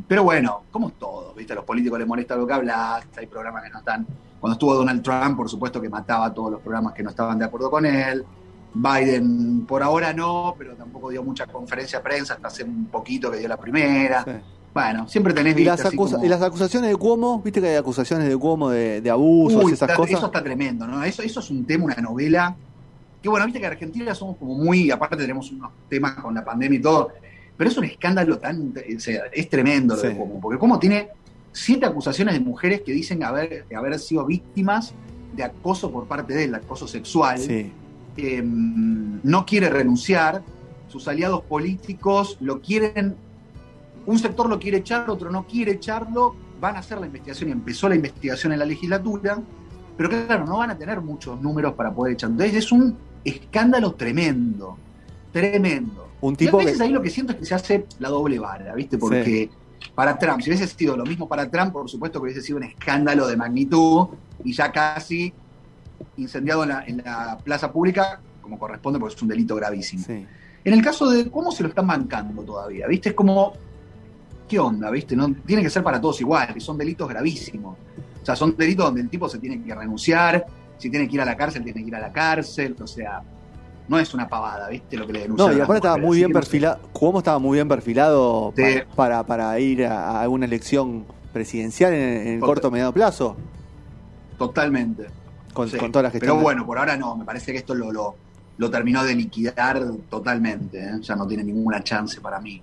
pero 0.06 0.22
bueno, 0.22 0.62
como 0.70 0.88
es 0.88 0.94
todo, 0.94 1.34
¿viste? 1.34 1.52
A 1.52 1.56
los 1.56 1.64
políticos 1.64 1.98
les 1.98 2.06
molesta 2.06 2.36
lo 2.36 2.46
que 2.46 2.52
hablas, 2.52 3.04
hay 3.16 3.26
programas 3.26 3.64
que 3.64 3.70
no 3.70 3.78
están. 3.78 4.06
Cuando 4.38 4.52
estuvo 4.52 4.74
Donald 4.74 5.02
Trump, 5.02 5.36
por 5.36 5.48
supuesto 5.48 5.80
que 5.80 5.88
mataba 5.88 6.26
a 6.26 6.34
todos 6.34 6.52
los 6.52 6.60
programas 6.60 6.94
que 6.94 7.02
no 7.02 7.10
estaban 7.10 7.38
de 7.38 7.44
acuerdo 7.44 7.70
con 7.70 7.84
él. 7.86 8.24
Biden 8.74 9.64
por 9.66 9.82
ahora 9.82 10.12
no, 10.12 10.54
pero 10.58 10.74
tampoco 10.74 11.10
dio 11.10 11.22
mucha 11.22 11.46
conferencia 11.46 11.98
de 11.98 12.04
prensa, 12.04 12.34
hasta 12.34 12.48
hace 12.48 12.64
un 12.64 12.86
poquito 12.86 13.30
que 13.30 13.38
dio 13.38 13.48
la 13.48 13.56
primera. 13.58 14.24
Sí. 14.24 14.30
Bueno, 14.74 15.06
siempre 15.06 15.34
tenés 15.34 15.58
¿Y 15.58 15.64
las, 15.64 15.84
acusa- 15.84 16.16
como- 16.16 16.24
y 16.24 16.28
las 16.28 16.40
acusaciones 16.40 16.88
de 16.90 16.96
Cuomo? 16.96 17.42
¿Viste 17.44 17.60
que 17.60 17.68
hay 17.68 17.76
acusaciones 17.76 18.26
de 18.28 18.36
Cuomo 18.36 18.70
de, 18.70 19.02
de 19.02 19.10
abusos 19.10 19.62
Uy, 19.64 19.72
y 19.72 19.74
esas 19.74 19.90
está- 19.90 19.96
cosas? 19.96 20.16
Eso 20.16 20.26
está 20.26 20.42
tremendo, 20.42 20.86
¿no? 20.86 21.04
Eso, 21.04 21.22
eso 21.22 21.40
es 21.40 21.50
un 21.50 21.66
tema, 21.66 21.84
una 21.84 21.96
novela. 21.96 22.56
Que 23.22 23.28
bueno, 23.28 23.44
viste 23.44 23.60
que 23.60 23.66
en 23.66 23.72
Argentina 23.72 24.14
somos 24.14 24.36
como 24.38 24.54
muy, 24.54 24.90
aparte 24.90 25.16
tenemos 25.16 25.50
unos 25.52 25.70
temas 25.88 26.14
con 26.14 26.34
la 26.34 26.42
pandemia 26.44 26.78
y 26.78 26.82
todo, 26.82 27.08
pero 27.56 27.68
es 27.70 27.76
un 27.76 27.84
escándalo 27.84 28.38
tan, 28.38 28.72
o 28.96 28.98
sea, 29.00 29.24
es 29.30 29.48
tremendo 29.50 29.94
lo 29.94 30.02
de. 30.02 30.16
Cuomo, 30.16 30.40
porque 30.40 30.58
Cuomo 30.58 30.78
tiene 30.78 31.08
siete 31.52 31.84
acusaciones 31.84 32.32
de 32.34 32.40
mujeres 32.40 32.80
que 32.80 32.92
dicen 32.92 33.22
haber, 33.22 33.66
de 33.68 33.76
haber 33.76 33.98
sido 33.98 34.24
víctimas 34.24 34.94
de 35.36 35.44
acoso 35.44 35.92
por 35.92 36.06
parte 36.06 36.32
de 36.32 36.44
él, 36.44 36.54
acoso 36.54 36.88
sexual. 36.88 37.38
Sí, 37.38 37.70
eh, 38.16 38.42
no 38.44 39.46
quiere 39.46 39.70
renunciar, 39.70 40.42
sus 40.88 41.08
aliados 41.08 41.42
políticos 41.44 42.36
lo 42.40 42.60
quieren, 42.60 43.16
un 44.04 44.18
sector 44.18 44.48
lo 44.48 44.58
quiere 44.58 44.78
echar, 44.78 45.08
otro 45.08 45.30
no 45.30 45.46
quiere 45.46 45.72
echarlo, 45.72 46.34
van 46.60 46.76
a 46.76 46.80
hacer 46.80 46.98
la 46.98 47.06
investigación 47.06 47.48
y 47.48 47.52
empezó 47.52 47.88
la 47.88 47.94
investigación 47.94 48.52
en 48.52 48.58
la 48.58 48.66
legislatura, 48.66 49.40
pero 49.96 50.08
claro, 50.08 50.44
no 50.44 50.58
van 50.58 50.70
a 50.70 50.78
tener 50.78 51.00
muchos 51.00 51.40
números 51.40 51.74
para 51.74 51.94
poder 51.94 52.14
echar. 52.14 52.30
Entonces 52.30 52.56
es 52.56 52.72
un 52.72 52.96
escándalo 53.24 53.94
tremendo, 53.94 54.76
tremendo. 55.32 56.08
un 56.20 56.32
Y 56.32 56.34
a 56.34 56.38
tipo 56.38 56.58
veces 56.58 56.80
ahí 56.80 56.90
lo 56.90 57.02
que 57.02 57.10
siento 57.10 57.32
es 57.32 57.38
que 57.38 57.44
se 57.46 57.54
hace 57.54 57.86
la 57.98 58.08
doble 58.08 58.38
vara, 58.38 58.74
¿viste? 58.74 58.98
Porque 58.98 59.50
para 59.94 60.18
Trump, 60.18 60.40
si 60.40 60.50
hubiese 60.50 60.66
sido 60.66 60.96
lo 60.96 61.04
mismo 61.04 61.28
para 61.28 61.50
Trump, 61.50 61.72
por 61.72 61.88
supuesto 61.88 62.20
que 62.20 62.24
hubiese 62.24 62.42
sido 62.42 62.58
un 62.58 62.64
escándalo 62.64 63.26
de 63.26 63.36
magnitud 63.36 64.08
y 64.44 64.52
ya 64.52 64.70
casi 64.70 65.32
incendiado 66.16 66.62
en 66.64 66.68
la, 66.68 66.84
en 66.86 66.96
la 67.04 67.38
plaza 67.42 67.72
pública, 67.72 68.20
como 68.40 68.58
corresponde, 68.58 68.98
porque 68.98 69.14
es 69.14 69.22
un 69.22 69.28
delito 69.28 69.54
gravísimo. 69.56 70.04
Sí. 70.04 70.26
En 70.64 70.72
el 70.74 70.82
caso 70.82 71.08
de 71.10 71.30
cómo 71.30 71.50
se 71.50 71.62
lo 71.62 71.68
están 71.68 71.86
bancando 71.86 72.42
todavía, 72.42 72.86
¿viste? 72.86 73.10
Es 73.10 73.14
como, 73.14 73.52
¿qué 74.48 74.58
onda, 74.58 74.90
viste? 74.90 75.16
No, 75.16 75.32
tiene 75.46 75.62
que 75.62 75.70
ser 75.70 75.82
para 75.82 76.00
todos 76.00 76.20
igual, 76.20 76.52
que 76.54 76.60
son 76.60 76.78
delitos 76.78 77.08
gravísimos. 77.08 77.76
O 78.22 78.24
sea, 78.24 78.36
son 78.36 78.56
delitos 78.56 78.86
donde 78.86 79.00
el 79.00 79.08
tipo 79.08 79.28
se 79.28 79.38
tiene 79.38 79.62
que 79.62 79.74
renunciar, 79.74 80.46
si 80.78 80.88
tiene 80.90 81.08
que 81.08 81.14
ir 81.14 81.20
a 81.20 81.24
la 81.24 81.36
cárcel, 81.36 81.64
tiene 81.64 81.82
que 81.82 81.88
ir 81.88 81.96
a 81.96 82.00
la 82.00 82.12
cárcel, 82.12 82.76
o 82.80 82.86
sea, 82.86 83.22
no 83.88 83.98
es 83.98 84.14
una 84.14 84.28
pavada, 84.28 84.68
¿viste? 84.68 84.96
Lo 84.96 85.06
que 85.06 85.12
le 85.14 85.20
denuncian. 85.22 85.50
No, 85.50 85.56
y 85.56 85.60
aparte 85.60 85.78
estaba 85.78 85.96
muy 85.96 86.18
bien 86.18 86.32
perfilado. 86.32 86.80
Cuomo 86.92 87.18
estaba 87.18 87.38
muy 87.40 87.56
bien 87.56 87.68
perfilado 87.68 88.52
Sí. 88.56 88.62
para, 88.94 89.24
para 89.26 89.58
ir 89.58 89.84
a, 89.86 90.10
a 90.10 90.22
alguna 90.22 90.46
elección 90.46 91.04
presidencial 91.32 91.92
en, 91.92 92.00
en 92.28 92.40
Total. 92.40 92.46
corto 92.54 92.68
o 92.68 92.70
mediano 92.70 92.92
plazo, 92.92 93.36
Totalmente. 94.38 95.06
Con, 95.52 95.68
Sí, 95.68 95.76
con 95.76 95.92
toda 95.92 96.04
la 96.04 96.10
gestión. 96.10 96.32
Pero 96.34 96.42
bueno, 96.42 96.66
por 96.66 96.78
ahora 96.78 96.96
no, 96.96 97.16
me 97.16 97.24
parece 97.24 97.52
que 97.52 97.58
esto 97.58 97.74
lo, 97.74 97.92
lo, 97.92 98.14
lo 98.58 98.70
terminó 98.70 99.04
de 99.04 99.14
liquidar 99.14 99.82
totalmente, 100.10 100.78
¿eh? 100.78 100.92
ya 101.00 101.16
no 101.16 101.26
tiene 101.26 101.44
ninguna 101.44 101.82
chance 101.82 102.20
para 102.20 102.40
mí. 102.40 102.60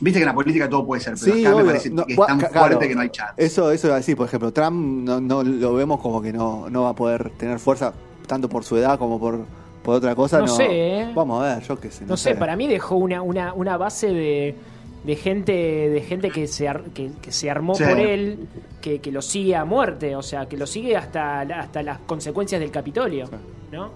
Viste 0.00 0.18
que 0.18 0.24
en 0.24 0.28
la 0.28 0.34
política 0.34 0.68
todo 0.68 0.84
puede 0.84 1.00
ser, 1.00 1.14
pero 1.20 1.34
Sí, 1.36 1.44
acá 1.44 1.54
obvio. 1.54 1.64
me 1.66 1.70
parece 1.72 1.90
No, 1.90 2.04
que 2.04 2.14
es 2.14 2.18
tan 2.26 2.40
fuerte 2.40 2.88
que 2.88 2.94
no 2.94 3.00
hay 3.02 3.10
chance. 3.10 3.34
Eso, 3.36 3.70
eso 3.70 3.86
iba 3.86 3.94
a 3.94 3.98
decir, 3.98 4.16
por 4.16 4.26
ejemplo, 4.26 4.52
Trump 4.52 5.04
no, 5.04 5.20
no 5.20 5.42
lo 5.44 5.74
vemos 5.74 6.00
como 6.00 6.20
que 6.20 6.32
no, 6.32 6.68
no 6.70 6.82
va 6.82 6.88
a 6.90 6.94
poder 6.94 7.30
tener 7.38 7.58
fuerza 7.60 7.92
tanto 8.26 8.48
por 8.48 8.64
su 8.64 8.76
edad 8.76 8.98
como 8.98 9.20
por, 9.20 9.44
por 9.84 9.96
otra 9.96 10.14
cosa. 10.16 10.40
No 10.40 10.48
sé, 10.48 10.66
¿eh? 11.02 11.12
Vamos 11.14 11.44
a 11.44 11.54
ver, 11.54 11.62
yo 11.62 11.78
qué 11.78 11.90
sé. 11.90 12.04
No 12.04 12.16
sé, 12.16 12.34
para 12.34 12.56
mí 12.56 12.66
dejó 12.66 12.96
una, 12.96 13.22
una, 13.22 13.52
una 13.54 13.76
base 13.76 14.08
de, 14.08 14.56
de 15.04 15.16
gente 15.16 15.52
de 15.52 16.00
gente 16.02 16.30
que 16.30 16.46
se, 16.46 16.68
ar- 16.68 16.84
que, 16.94 17.10
que 17.20 17.32
se 17.32 17.50
armó 17.50 17.74
Sí. 17.74 17.84
por 17.84 17.98
él, 17.98 18.46
que, 18.80 19.00
que 19.00 19.10
lo 19.10 19.20
sigue 19.22 19.56
a 19.56 19.64
muerte, 19.64 20.14
o 20.16 20.22
sea, 20.22 20.46
que 20.46 20.56
lo 20.56 20.66
sigue 20.66 20.96
hasta, 20.96 21.40
hasta 21.40 21.82
las 21.82 21.98
consecuencias 22.00 22.60
del 22.60 22.70
Capitolio, 22.70 23.26
Sí. 23.26 23.32
¿no? 23.72 23.90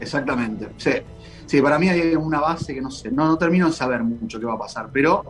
Exactamente. 0.00 0.68
Sí. 0.76 0.90
sí, 1.46 1.60
para 1.62 1.78
mí 1.78 1.88
hay 1.88 2.14
una 2.16 2.40
base 2.40 2.74
que 2.74 2.80
no 2.80 2.90
sé, 2.90 3.10
no, 3.10 3.26
no 3.26 3.38
termino 3.38 3.66
de 3.66 3.72
saber 3.72 4.02
mucho 4.02 4.38
qué 4.38 4.46
va 4.46 4.54
a 4.54 4.58
pasar, 4.58 4.88
pero 4.92 5.24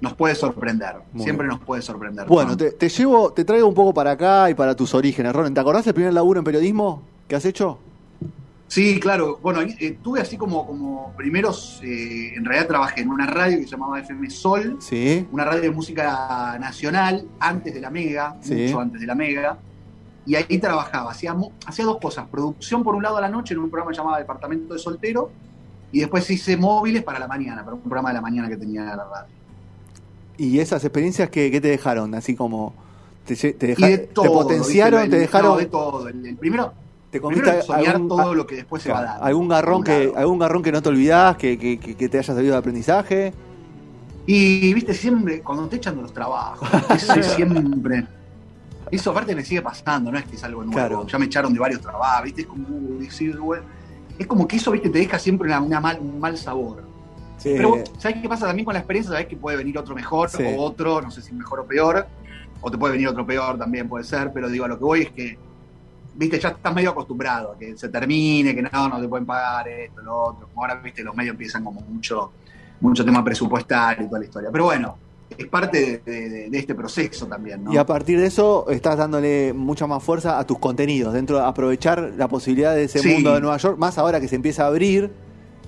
nos 0.00 0.14
puede 0.14 0.34
sorprender. 0.34 0.96
Muy 1.12 1.22
Siempre 1.24 1.46
bien. 1.46 1.56
nos 1.58 1.66
puede 1.66 1.82
sorprender. 1.82 2.26
Bueno, 2.26 2.56
te, 2.56 2.72
te 2.72 2.88
llevo, 2.88 3.32
te 3.32 3.44
traigo 3.44 3.68
un 3.68 3.74
poco 3.74 3.94
para 3.94 4.12
acá 4.12 4.50
y 4.50 4.54
para 4.54 4.74
tus 4.74 4.94
orígenes, 4.94 5.32
Ronen. 5.32 5.54
¿Te 5.54 5.60
acordás 5.60 5.84
del 5.84 5.94
primer 5.94 6.12
laburo 6.12 6.40
en 6.40 6.44
periodismo 6.44 7.02
que 7.28 7.36
has 7.36 7.44
hecho? 7.44 7.78
Sí, 8.72 8.98
claro. 8.98 9.38
Bueno, 9.42 9.60
eh, 9.60 9.98
tuve 10.02 10.20
así 10.22 10.38
como, 10.38 10.66
como 10.66 11.12
primeros, 11.14 11.78
eh, 11.84 12.32
en 12.34 12.42
realidad 12.42 12.68
trabajé 12.68 13.02
en 13.02 13.10
una 13.10 13.26
radio 13.26 13.58
que 13.58 13.64
se 13.64 13.70
llamaba 13.72 14.00
FM 14.00 14.30
Sol, 14.30 14.78
Sí. 14.80 15.26
una 15.30 15.44
radio 15.44 15.60
de 15.60 15.70
música 15.70 16.56
nacional, 16.58 17.26
antes 17.38 17.74
de 17.74 17.80
la 17.82 17.90
Mega, 17.90 18.34
Sí. 18.40 18.54
mucho 18.54 18.80
antes 18.80 18.98
de 18.98 19.06
la 19.06 19.14
Mega. 19.14 19.58
Y 20.24 20.36
ahí 20.36 20.58
trabajaba, 20.58 21.10
hacía, 21.10 21.36
hacía 21.66 21.84
dos 21.84 21.98
cosas, 21.98 22.26
producción 22.30 22.82
por 22.82 22.94
un 22.94 23.02
lado 23.02 23.18
a 23.18 23.20
la 23.20 23.28
noche 23.28 23.52
en 23.52 23.60
un 23.60 23.68
programa 23.68 23.92
llamado 23.92 24.16
Departamento 24.16 24.72
de 24.72 24.80
Soltero, 24.80 25.30
y 25.90 26.00
después 26.00 26.30
hice 26.30 26.56
móviles 26.56 27.02
para 27.02 27.18
la 27.18 27.28
mañana, 27.28 27.62
para 27.62 27.74
un 27.74 27.82
programa 27.82 28.08
de 28.08 28.14
la 28.14 28.20
mañana 28.22 28.48
que 28.48 28.56
tenía 28.56 28.84
la 28.84 29.04
radio. 29.04 29.34
¿Y 30.38 30.60
esas 30.60 30.82
experiencias 30.82 31.28
qué, 31.28 31.50
qué 31.50 31.60
te 31.60 31.68
dejaron? 31.68 32.14
Así 32.14 32.34
como 32.34 32.72
te, 33.26 33.36
te, 33.36 33.48
Y 33.66 33.68
deja- 33.68 33.86
de 33.86 33.98
te 33.98 34.14
potenciaron, 34.14 35.10
te 35.10 35.18
dejaron, 35.18 35.50
no, 35.50 35.56
de 35.58 35.66
todo. 35.66 36.08
El, 36.08 36.24
el 36.24 36.36
primero, 36.36 36.72
te 37.12 37.20
comiste 37.20 37.60
soñar 37.60 37.96
algún, 37.96 38.08
todo 38.08 38.34
lo 38.34 38.46
que 38.46 38.56
después 38.56 38.82
se 38.82 38.90
va 38.90 39.00
claro, 39.00 39.12
dando. 39.12 39.26
algún 39.26 39.48
garrón 39.48 39.84
que 39.84 40.12
algún 40.16 40.38
garrón 40.38 40.62
que 40.62 40.72
no 40.72 40.80
te 40.80 40.88
olvidás, 40.88 41.36
que, 41.36 41.58
que, 41.58 42.08
te 42.08 42.18
haya 42.18 42.34
servido 42.34 42.54
de 42.54 42.58
aprendizaje. 42.58 43.34
Y 44.24 44.72
viste, 44.72 44.94
siempre, 44.94 45.42
cuando 45.42 45.68
te 45.68 45.76
echan 45.76 45.96
de 45.96 46.02
los 46.02 46.14
trabajos, 46.14 46.66
eso 46.96 47.12
es 47.12 47.26
siempre. 47.26 48.06
Eso 48.90 49.10
aparte 49.10 49.34
me 49.34 49.44
sigue 49.44 49.60
pasando, 49.60 50.10
no 50.10 50.18
es 50.18 50.24
que 50.24 50.36
es 50.36 50.44
algo 50.44 50.62
nuevo. 50.62 50.72
Claro. 50.72 51.06
Ya 51.06 51.18
me 51.18 51.26
echaron 51.26 51.52
de 51.52 51.60
varios 51.60 51.82
trabajos, 51.82 52.24
viste, 52.24 52.40
es 52.42 52.46
como, 52.46 52.66
es 54.18 54.26
como 54.26 54.48
que 54.48 54.56
eso, 54.56 54.70
viste, 54.70 54.88
te 54.88 54.98
deja 54.98 55.18
siempre 55.18 55.48
una, 55.48 55.60
una 55.60 55.80
mal, 55.80 55.98
un 56.00 56.18
mal 56.18 56.38
sabor. 56.38 56.82
Sí. 57.36 57.52
Pero, 57.54 57.84
¿sabes 57.98 58.22
qué 58.22 58.28
pasa 58.28 58.46
también 58.46 58.64
con 58.64 58.72
la 58.72 58.80
experiencia? 58.80 59.12
Sabes 59.12 59.26
que 59.26 59.36
puede 59.36 59.58
venir 59.58 59.76
otro 59.76 59.94
mejor 59.94 60.30
Sí. 60.30 60.42
o 60.42 60.62
otro, 60.62 61.02
no 61.02 61.10
sé 61.10 61.20
si 61.20 61.34
mejor 61.34 61.60
o 61.60 61.66
peor, 61.66 62.06
o 62.62 62.70
te 62.70 62.78
puede 62.78 62.94
venir 62.94 63.08
otro 63.08 63.26
peor 63.26 63.58
también, 63.58 63.86
puede 63.86 64.04
ser, 64.04 64.32
pero 64.32 64.48
digo, 64.48 64.64
a 64.64 64.68
lo 64.68 64.78
que 64.78 64.84
voy 64.84 65.02
es 65.02 65.10
que, 65.10 65.38
viste, 66.14 66.38
ya 66.38 66.50
estás 66.50 66.74
medio 66.74 66.90
acostumbrado 66.90 67.52
a 67.52 67.58
que 67.58 67.76
se 67.76 67.88
termine, 67.88 68.54
que 68.54 68.62
no, 68.62 68.88
no 68.88 69.00
te 69.00 69.08
pueden 69.08 69.26
pagar 69.26 69.68
esto, 69.68 70.00
lo 70.02 70.16
otro. 70.22 70.48
Como 70.48 70.62
ahora, 70.62 70.76
viste, 70.82 71.02
los 71.02 71.14
medios 71.14 71.32
empiezan 71.32 71.64
como 71.64 71.80
mucho, 71.80 72.32
mucho 72.80 73.04
tema 73.04 73.22
presupuestario 73.24 74.04
y 74.04 74.08
toda 74.08 74.18
la 74.20 74.24
historia. 74.26 74.50
Pero 74.52 74.64
bueno, 74.64 74.96
es 75.36 75.46
parte 75.46 76.02
de, 76.04 76.12
de- 76.12 76.50
de 76.50 76.58
este 76.58 76.74
proceso 76.74 77.26
también, 77.26 77.64
¿no? 77.64 77.72
Y 77.72 77.76
a 77.78 77.86
partir 77.86 78.18
de 78.20 78.26
eso 78.26 78.66
estás 78.68 78.98
dándole 78.98 79.52
mucha 79.54 79.86
más 79.86 80.02
fuerza 80.02 80.38
a 80.38 80.46
tus 80.46 80.58
contenidos, 80.58 81.14
dentro 81.14 81.36
de 81.38 81.44
aprovechar 81.44 82.12
la 82.16 82.28
posibilidad 82.28 82.74
de 82.74 82.84
ese 82.84 82.98
Sí. 82.98 83.08
mundo 83.08 83.32
de 83.34 83.40
Nueva 83.40 83.56
York, 83.56 83.78
más 83.78 83.96
ahora 83.98 84.20
que 84.20 84.28
se 84.28 84.36
empieza 84.36 84.64
a 84.64 84.66
abrir 84.66 85.10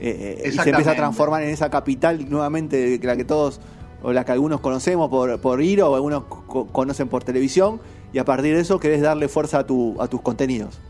eh, 0.00 0.40
eh, 0.44 0.48
y 0.48 0.52
se 0.52 0.68
empieza 0.70 0.90
a 0.90 0.96
transformar 0.96 1.42
en 1.44 1.50
esa 1.50 1.70
capital 1.70 2.28
nuevamente 2.28 2.98
de 2.98 3.06
la 3.06 3.16
que 3.16 3.24
todos 3.24 3.60
o 4.02 4.12
la 4.12 4.24
que 4.24 4.32
algunos 4.32 4.60
conocemos 4.60 5.08
por, 5.08 5.40
por 5.40 5.62
ir 5.62 5.80
o 5.82 5.94
algunos 5.94 6.24
co- 6.24 6.66
conocen 6.66 7.08
por 7.08 7.24
televisión 7.24 7.80
y 8.14 8.18
a 8.18 8.24
partir 8.24 8.54
de 8.54 8.60
eso 8.62 8.78
querés 8.80 9.02
darle 9.02 9.28
fuerza 9.28 9.58
a, 9.58 9.66
tu, 9.66 10.00
a 10.00 10.06
tus 10.08 10.22
contenidos. 10.22 10.80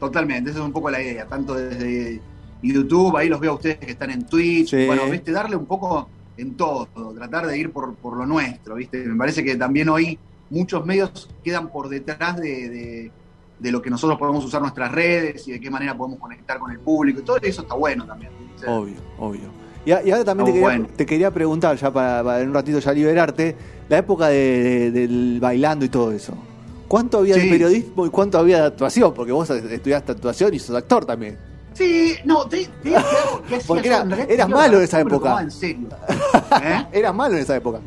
Totalmente, 0.00 0.50
esa 0.50 0.60
es 0.60 0.64
un 0.64 0.72
poco 0.72 0.90
la 0.90 1.00
idea, 1.02 1.26
tanto 1.26 1.54
desde 1.54 2.20
YouTube, 2.62 3.16
ahí 3.16 3.28
los 3.28 3.38
veo 3.38 3.52
a 3.52 3.54
ustedes 3.54 3.76
que 3.78 3.90
están 3.92 4.10
en 4.10 4.24
Twitch, 4.26 4.70
Sí. 4.70 4.86
bueno, 4.86 5.02
viste, 5.10 5.30
darle 5.30 5.54
un 5.56 5.66
poco 5.66 6.08
en 6.38 6.54
todo, 6.56 6.88
tratar 7.14 7.46
de 7.46 7.58
ir 7.58 7.70
por, 7.70 7.94
por 7.96 8.16
lo 8.16 8.24
nuestro, 8.26 8.74
viste, 8.76 8.98
me 9.04 9.16
parece 9.16 9.44
que 9.44 9.56
también 9.56 9.90
hoy 9.90 10.18
muchos 10.48 10.84
medios 10.86 11.28
quedan 11.44 11.68
por 11.70 11.88
detrás 11.90 12.36
de, 12.36 12.68
de- 12.68 13.10
de 13.58 13.70
lo 13.70 13.82
que 13.82 13.90
nosotros 13.90 14.18
podemos 14.18 14.42
usar 14.42 14.62
nuestras 14.62 14.90
redes 14.90 15.46
y 15.46 15.52
de 15.52 15.60
qué 15.60 15.70
manera 15.70 15.94
podemos 15.94 16.18
conectar 16.18 16.58
con 16.58 16.70
el 16.70 16.78
público, 16.78 17.20
y 17.20 17.22
todo 17.22 17.36
eso 17.42 17.60
está 17.60 17.74
bueno 17.74 18.06
también. 18.06 18.32
Obvio, 18.66 18.96
obvio. 19.18 19.59
Y, 19.84 19.92
a- 19.92 20.02
y 20.02 20.10
ahora 20.10 20.24
también 20.24 20.46
te 20.46 20.50
Está 20.50 20.52
quería, 20.52 20.78
bueno. 20.78 20.94
te 20.96 21.06
quería 21.06 21.30
preguntar, 21.30 21.76
ya 21.76 21.90
para, 21.92 22.22
para 22.22 22.40
en 22.40 22.48
un 22.48 22.54
ratito 22.54 22.78
ya 22.78 22.92
liberarte, 22.92 23.56
la 23.88 23.98
época 23.98 24.28
de- 24.28 24.90
de- 24.90 24.90
del 24.90 25.38
bailando 25.40 25.84
y 25.84 25.88
todo 25.88 26.12
eso. 26.12 26.34
¿Cuánto 26.88 27.18
había 27.18 27.36
de 27.36 27.48
periodismo 27.48 28.04
y 28.04 28.10
cuánto 28.10 28.38
había 28.38 28.60
de 28.62 28.66
actuación? 28.66 29.14
Porque 29.14 29.32
vos 29.32 29.48
estudiaste 29.48 30.12
actuación 30.12 30.52
y 30.54 30.58
sos 30.58 30.74
actor 30.76 31.04
también. 31.04 31.38
Sí, 31.72 32.14
no, 32.24 32.46
te, 32.46 32.66
te 32.82 32.96
hacía 32.96 33.60
Porque 33.66 33.88
era- 33.88 34.04
eras 34.28 34.48
malo 34.48 34.78
en 34.78 34.82
esa 34.84 35.00
época. 35.00 35.40
en 35.40 35.50
serio. 35.52 35.88
¿Eh? 36.62 36.86
Eras 36.92 37.14
malo 37.14 37.36
en 37.36 37.42
esa 37.42 37.56
época. 37.56 37.78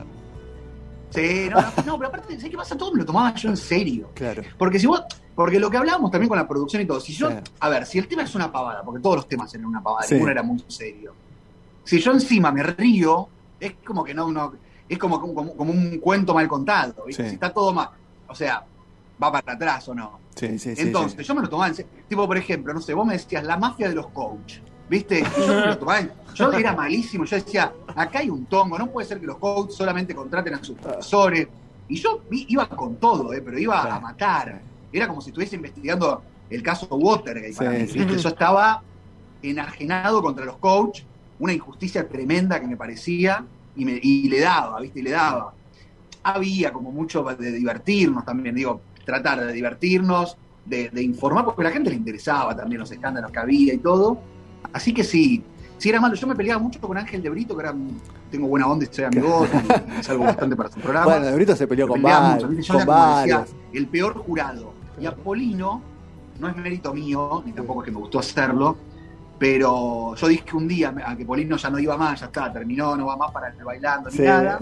Sí, 1.09 1.47
no, 1.51 1.61
no, 1.61 1.67
no, 1.85 1.97
pero 1.97 2.07
aparte, 2.07 2.35
¿sabes 2.37 2.49
qué 2.49 2.57
pasa? 2.57 2.75
Todo 2.75 2.91
me 2.93 2.99
lo 2.99 3.05
tomaba 3.05 3.35
yo 3.35 3.49
en 3.49 3.57
serio. 3.57 4.09
Claro. 4.15 4.41
Porque 4.57 4.79
si 4.79 4.87
vos, 4.87 5.01
porque 5.35 5.59
lo 5.59 5.69
que 5.69 5.77
hablábamos 5.77 6.09
también 6.09 6.27
con 6.29 6.37
la 6.39 6.47
producción 6.47 6.81
y 6.81 6.85
todo, 6.85 6.99
si 6.99 7.13
yo, 7.13 7.29
Sí. 7.29 7.35
a 7.59 7.69
ver, 7.69 7.85
si 7.85 7.99
el 7.99 8.07
tema 8.07 8.23
es 8.23 8.33
una 8.33 8.51
pavada, 8.51 8.81
porque 8.83 8.99
todos 9.01 9.17
los 9.17 9.27
temas 9.27 9.53
eran 9.53 9.67
una 9.67 9.83
pavada, 9.83 10.07
Sí. 10.07 10.15
ninguno 10.15 10.31
era 10.31 10.41
muy 10.41 10.63
serio. 10.67 11.13
Si 11.83 11.99
yo 11.99 12.11
encima 12.11 12.51
me 12.51 12.63
río, 12.63 13.27
es 13.59 13.73
como 13.85 14.03
que 14.03 14.13
no, 14.13 14.31
no 14.31 14.53
es 14.87 14.97
como, 14.97 15.19
como, 15.19 15.55
como 15.55 15.71
un 15.71 15.97
cuento 15.99 16.33
mal 16.33 16.47
contado, 16.47 17.05
¿viste? 17.05 17.23
Sí. 17.23 17.29
Si 17.29 17.35
está 17.35 17.51
todo 17.53 17.73
mal, 17.73 17.89
o 18.27 18.35
sea, 18.35 18.63
va 19.21 19.31
para 19.31 19.53
atrás 19.53 19.87
o 19.89 19.95
no. 19.95 20.19
Sí, 20.35 20.57
sí. 20.75 20.81
Entonces, 20.81 21.25
yo 21.25 21.33
me 21.35 21.41
lo 21.41 21.49
tomaba 21.49 21.67
en 21.69 21.75
serio. 21.75 21.91
Tipo, 22.07 22.27
por 22.27 22.37
ejemplo, 22.37 22.73
no 22.73 22.81
sé, 22.81 22.93
vos 22.93 23.05
me 23.05 23.13
decías 23.13 23.43
la 23.43 23.57
mafia 23.57 23.87
de 23.89 23.95
los 23.95 24.07
coach, 24.07 24.55
¿viste? 24.89 25.23
Yo 25.37 25.47
me 25.47 25.67
lo 25.67 25.77
tomaba 25.77 25.99
en- 25.99 26.11
Yo 26.33 26.51
era 26.51 26.73
malísimo, 26.75 27.25
yo 27.25 27.35
decía, 27.37 27.71
acá 27.95 28.19
hay 28.19 28.29
un 28.29 28.45
tongo, 28.45 28.77
no 28.77 28.87
puede 28.87 29.07
ser 29.07 29.19
que 29.19 29.25
los 29.27 29.37
coaches 29.37 29.75
solamente 29.75 30.13
contraten 30.15 30.55
a 30.55 30.63
sus 30.63 30.77
profesores. 30.77 31.47
Y 31.87 31.95
yo 31.99 32.21
iba 32.31 32.67
con 32.69 32.95
todo, 32.97 33.33
¿eh? 33.33 33.41
pero 33.41 33.57
iba 33.59 33.81
a 33.95 33.99
matar. 33.99 34.61
Era 34.91 35.07
como 35.07 35.21
si 35.21 35.29
estuviese 35.29 35.55
investigando 35.55 36.23
el 36.49 36.61
caso 36.63 36.87
Watergate 36.91 37.53
para 37.53 37.69
mí. 37.71 37.77
Yo 38.17 38.29
estaba 38.29 38.81
enajenado 39.41 40.21
contra 40.21 40.45
los 40.45 40.57
coaches, 40.57 41.05
una 41.39 41.53
injusticia 41.53 42.07
tremenda 42.07 42.59
que 42.59 42.67
me 42.67 42.77
parecía, 42.77 43.45
y, 43.75 43.85
me, 43.85 43.99
y 44.01 44.29
le 44.29 44.39
daba, 44.39 44.79
¿viste? 44.79 44.99
Y 44.99 45.03
le 45.03 45.11
daba. 45.11 45.53
Había 46.23 46.71
como 46.71 46.91
mucho 46.91 47.23
de 47.23 47.51
divertirnos 47.51 48.23
también, 48.25 48.55
digo, 48.55 48.81
tratar 49.05 49.45
de 49.45 49.51
divertirnos, 49.51 50.37
de, 50.65 50.89
de 50.89 51.03
informar, 51.03 51.43
porque 51.45 51.61
a 51.61 51.65
la 51.65 51.71
gente 51.71 51.89
le 51.89 51.95
interesaba 51.97 52.55
también 52.55 52.79
los 52.79 52.91
escándalos 52.91 53.31
que 53.31 53.39
había 53.39 53.73
y 53.73 53.79
todo. 53.79 54.19
Así 54.71 54.93
que 54.93 55.03
sí, 55.03 55.43
sí 55.77 55.89
era 55.89 55.99
malo. 55.99 56.15
Yo 56.15 56.27
me 56.27 56.35
peleaba 56.35 56.61
mucho 56.61 56.79
con 56.79 56.97
Ángel 56.97 57.21
de 57.21 57.29
Brito, 57.29 57.55
que 57.55 57.63
era, 57.63 57.75
tengo 58.31 58.47
buena 58.47 58.67
onda 58.67 58.85
y 58.85 58.93
soy 58.93 59.05
amigo, 59.05 59.45
y, 59.45 59.99
y 59.99 60.03
salgo 60.03 60.23
bastante 60.23 60.55
para 60.55 60.71
su 60.71 60.79
programa. 60.79 61.05
Bueno, 61.05 61.25
de 61.25 61.35
Brito 61.35 61.55
se 61.55 61.67
peleó 61.67 61.87
Me 61.87 61.93
con, 61.93 62.01
varios, 62.01 62.35
mucho, 62.35 62.47
¿viste? 62.47 62.63
Yo 62.63 62.85
con 62.85 63.17
decía, 63.17 63.45
el 63.73 63.87
peor 63.87 64.13
jurado. 64.15 64.73
Y 65.01 65.05
Apolino, 65.05 65.81
no 66.39 66.47
es 66.47 66.55
mérito 66.55 66.93
mío, 66.93 67.43
ni 67.45 67.51
tampoco 67.51 67.81
es 67.81 67.85
que 67.85 67.91
me 67.91 67.99
gustó 67.99 68.19
hacerlo, 68.19 68.77
pero 69.37 70.15
yo 70.15 70.27
dije 70.27 70.55
un 70.55 70.67
día 70.67 70.93
a 71.05 71.15
que 71.15 71.25
Polino 71.25 71.57
ya 71.57 71.69
no 71.69 71.79
iba 71.79 71.97
más, 71.97 72.19
ya 72.19 72.27
está, 72.27 72.51
terminó, 72.51 72.95
no 72.95 73.07
va 73.07 73.17
más 73.17 73.31
para 73.31 73.49
el 73.49 73.63
bailando 73.63 74.09
ni 74.09 74.17
Sí. 74.17 74.21
nada. 74.23 74.59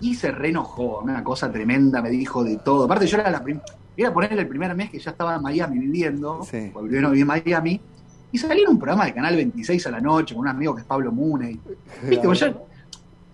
Y 0.00 0.14
se 0.14 0.32
reenojó, 0.32 1.00
una 1.00 1.22
cosa 1.22 1.50
tremenda, 1.50 2.02
me 2.02 2.10
dijo 2.10 2.44
de 2.44 2.56
todo. 2.58 2.84
Aparte, 2.84 3.06
yo 3.06 3.18
era 3.18 3.30
la 3.30 3.42
prim- 3.42 3.60
era 3.96 4.12
ponerle 4.12 4.42
el 4.42 4.48
primer 4.48 4.74
mes 4.74 4.90
que 4.90 4.98
ya 4.98 5.12
estaba 5.12 5.36
en 5.36 5.42
Miami 5.42 5.78
viviendo, 5.78 6.42
Sí. 6.42 6.70
porque 6.72 6.88
primero 6.88 7.10
viví 7.10 7.20
en 7.22 7.26
Miami, 7.28 7.80
y 8.32 8.38
salí 8.38 8.62
en 8.62 8.70
un 8.70 8.78
programa 8.78 9.04
de 9.04 9.14
Canal 9.14 9.36
26 9.36 9.86
a 9.86 9.90
la 9.92 10.00
noche 10.00 10.34
con 10.34 10.42
un 10.42 10.48
amigo 10.48 10.74
que 10.74 10.80
es 10.80 10.86
Pablo 10.86 11.12
Muney. 11.12 11.60
¿Viste? 12.08 12.26
Vos 12.26 12.40
ya- 12.40 12.52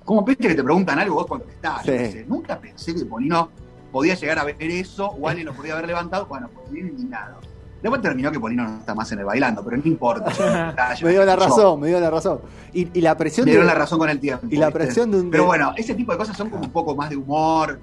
como 0.04 0.22
viste 0.22 0.48
que 0.48 0.54
te 0.54 0.62
preguntan 0.62 0.98
algo, 0.98 1.14
vos 1.16 1.26
contestás. 1.26 1.84
yo 1.84 1.92
Sí. 1.94 2.24
Nunca 2.28 2.58
pensé 2.58 2.94
que 2.94 3.04
Polino 3.06 3.48
podía 3.90 4.14
llegar 4.14 4.38
a 4.38 4.44
ver 4.44 4.56
eso 4.60 5.06
o 5.06 5.28
alguien 5.28 5.46
lo 5.46 5.54
podía 5.54 5.72
haber 5.72 5.86
levantado. 5.86 6.26
Bueno, 6.26 6.48
pues 6.54 6.70
bien 6.70 6.88
indignado. 6.88 7.38
Después 7.82 8.02
terminó 8.02 8.30
que 8.30 8.38
Polino 8.38 8.64
no 8.68 8.78
está 8.78 8.94
más 8.94 9.10
en 9.12 9.20
el 9.20 9.24
bailando, 9.24 9.64
pero 9.64 9.76
no 9.78 9.82
importa. 9.86 10.30
Me 11.02 11.10
dio 11.10 11.24
la 11.24 11.34
Yo- 11.34 11.40
razón, 11.40 11.80
me 11.80 11.88
dio 11.88 11.98
la 12.00 12.10
razón. 12.10 12.40
Y, 12.74 12.88
y 12.98 13.00
la 13.00 13.16
presión 13.16 13.44
Me 13.46 13.50
de, 13.52 13.56
dieron 13.56 13.66
la 13.66 13.74
razón 13.74 13.98
con 13.98 14.10
el 14.10 14.20
tiempo. 14.20 14.46
y 14.50 14.56
la 14.56 14.66
¿viste? 14.66 14.78
presión 14.80 15.10
de 15.10 15.20
un 15.20 15.30
Pero 15.30 15.46
bueno, 15.46 15.72
ese 15.76 15.94
tipo 15.94 16.12
de 16.12 16.18
cosas 16.18 16.36
son 16.36 16.50
como 16.50 16.64
un 16.64 16.70
poco 16.72 16.94
más 16.94 17.08
de 17.10 17.16
humor, 17.16 17.78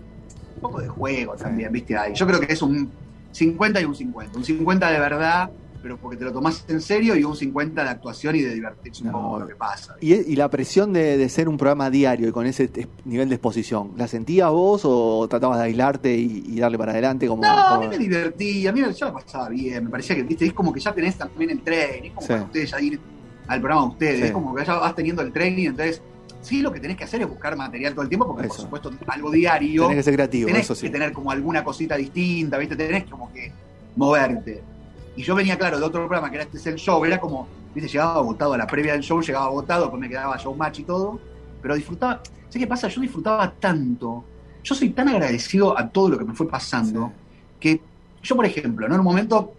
un 0.56 0.62
poco 0.62 0.80
de 0.82 0.88
juego 0.88 1.36
también, 1.36 1.72
¿viste? 1.72 1.98
Ahí. 1.98 2.14
Yo 2.14 2.28
creo 2.28 2.40
que 2.40 2.52
es 2.54 2.62
un 2.62 2.92
50 3.32 3.82
y 3.82 3.86
un 3.86 3.96
50. 3.96 4.38
Un 4.38 4.44
50 4.46 4.92
de 4.92 5.00
verdad, 5.00 5.50
pero 5.82 5.98
porque 5.98 6.18
te 6.18 6.26
lo 6.26 6.32
tomás 6.34 6.66
en 6.68 6.82
serio, 6.82 7.16
y 7.16 7.24
un 7.24 7.36
50 7.36 7.84
de 7.84 7.90
actuación 7.90 8.36
y 8.36 8.42
de 8.42 8.54
divertirse 8.54 9.04
un 9.04 9.12
No. 9.12 9.22
poco 9.22 9.40
lo 9.40 9.48
que 9.48 9.56
pasa. 9.56 9.96
y, 10.02 10.14
y 10.14 10.36
la 10.36 10.50
presión 10.50 10.92
de, 10.94 11.18
de 11.18 11.30
ser 11.30 11.48
un 11.48 11.58
programa 11.58 11.90
diario 11.90 12.28
y 12.28 12.32
con 12.32 12.46
ese 12.46 12.70
nivel 13.06 13.30
de 13.30 13.36
exposición, 13.36 13.92
¿la 13.98 14.08
sentías 14.08 14.50
vos 14.52 14.82
o 14.86 15.28
tratabas 15.30 15.60
de 15.60 15.66
aislarte 15.66 16.16
y, 16.16 16.44
y 16.48 16.60
darle 16.60 16.78
para 16.78 16.92
adelante 16.94 17.28
como, 17.28 17.44
No, 17.44 17.50
a 17.50 17.80
mí 17.80 17.88
me 17.88 17.98
divertí, 17.98 18.66
a 18.68 18.74
mí 18.74 18.82
yo 18.82 19.06
la 19.06 19.14
pasaba 19.14 19.50
bien, 19.50 19.84
me 19.86 19.90
parecía 19.90 20.16
que, 20.16 20.24
viste, 20.24 20.46
es 20.46 20.54
como 20.54 20.74
que 20.74 20.80
ya 20.80 20.94
tenés 20.94 21.16
también 21.18 21.50
el 21.52 21.62
tren, 21.62 22.06
es 22.06 22.12
como 22.14 22.28
Sí. 22.28 22.34
ustedes 22.34 22.72
ya 22.72 22.82
ir 22.82 23.00
al 23.48 23.60
programa 23.62 23.84
de 23.84 23.88
ustedes, 23.90 24.20
Sí. 24.20 24.26
es 24.26 24.32
como 24.32 24.54
que 24.56 24.66
ya 24.66 24.76
vas 24.76 24.96
teniendo 24.96 25.22
el 25.22 25.32
training, 25.32 25.68
entonces 25.68 26.02
sí 26.42 26.62
lo 26.62 26.72
que 26.72 26.80
tenés 26.80 26.98
que 26.98 27.04
hacer 27.04 27.22
es 27.22 27.28
buscar 27.30 27.56
material 27.58 27.94
todo 27.94 28.04
el 28.04 28.10
tiempo, 28.10 28.28
porque 28.28 28.48
por 28.48 28.58
supuesto 28.58 28.92
algo 29.08 29.32
diario, 29.32 29.84
tenés 29.84 29.98
que 29.98 30.04
ser 30.04 30.14
creativo, 30.16 30.48
tenés 30.48 30.64
eso 30.64 30.76
sí. 30.76 30.88
que 30.88 30.90
tener 30.92 31.12
como 31.14 31.32
alguna 31.32 31.64
cosita 31.64 31.96
distinta, 31.98 32.58
viste, 32.58 32.76
tenés 32.76 33.06
como 33.06 33.32
que 33.34 33.52
moverte. 33.96 34.62
Y 35.18 35.24
yo 35.24 35.34
venía, 35.34 35.58
claro, 35.58 35.80
de 35.80 35.84
otro 35.84 36.02
programa 36.02 36.30
que 36.30 36.36
era 36.36 36.44
este 36.44 36.58
es 36.58 36.68
el 36.68 36.76
show, 36.76 37.04
era 37.04 37.20
como, 37.20 37.48
viste, 37.74 37.90
llegaba 37.90 38.14
agotado 38.14 38.54
a 38.54 38.58
la 38.60 38.68
previa 38.68 38.94
del 38.94 39.02
show, 39.02 39.20
llegaba 39.20 39.48
agotado, 39.48 39.82
después 39.82 40.00
me 40.00 40.08
quedaba 40.08 40.38
showmatch 40.38 40.80
y 40.80 40.84
todo, 40.84 41.20
pero 41.60 41.74
disfrutaba, 41.74 42.22
¿sé 42.48 42.60
qué 42.60 42.68
pasa? 42.68 42.88
Yo 42.88 43.02
disfrutaba 43.02 43.52
tanto, 43.52 44.24
yo 44.64 44.76
soy 44.76 44.92
tan 44.92 45.10
agradecido 45.10 45.76
a 45.76 45.90
todo 45.90 46.10
lo 46.10 46.20
que 46.20 46.24
me 46.24 46.36
fue 46.36 46.48
pasando, 46.48 47.12
que 47.60 47.82
yo, 48.22 48.36
por 48.36 48.46
ejemplo, 48.46 48.88
¿no? 48.88 48.94
en 48.94 49.00
un 49.00 49.06
momento, 49.06 49.54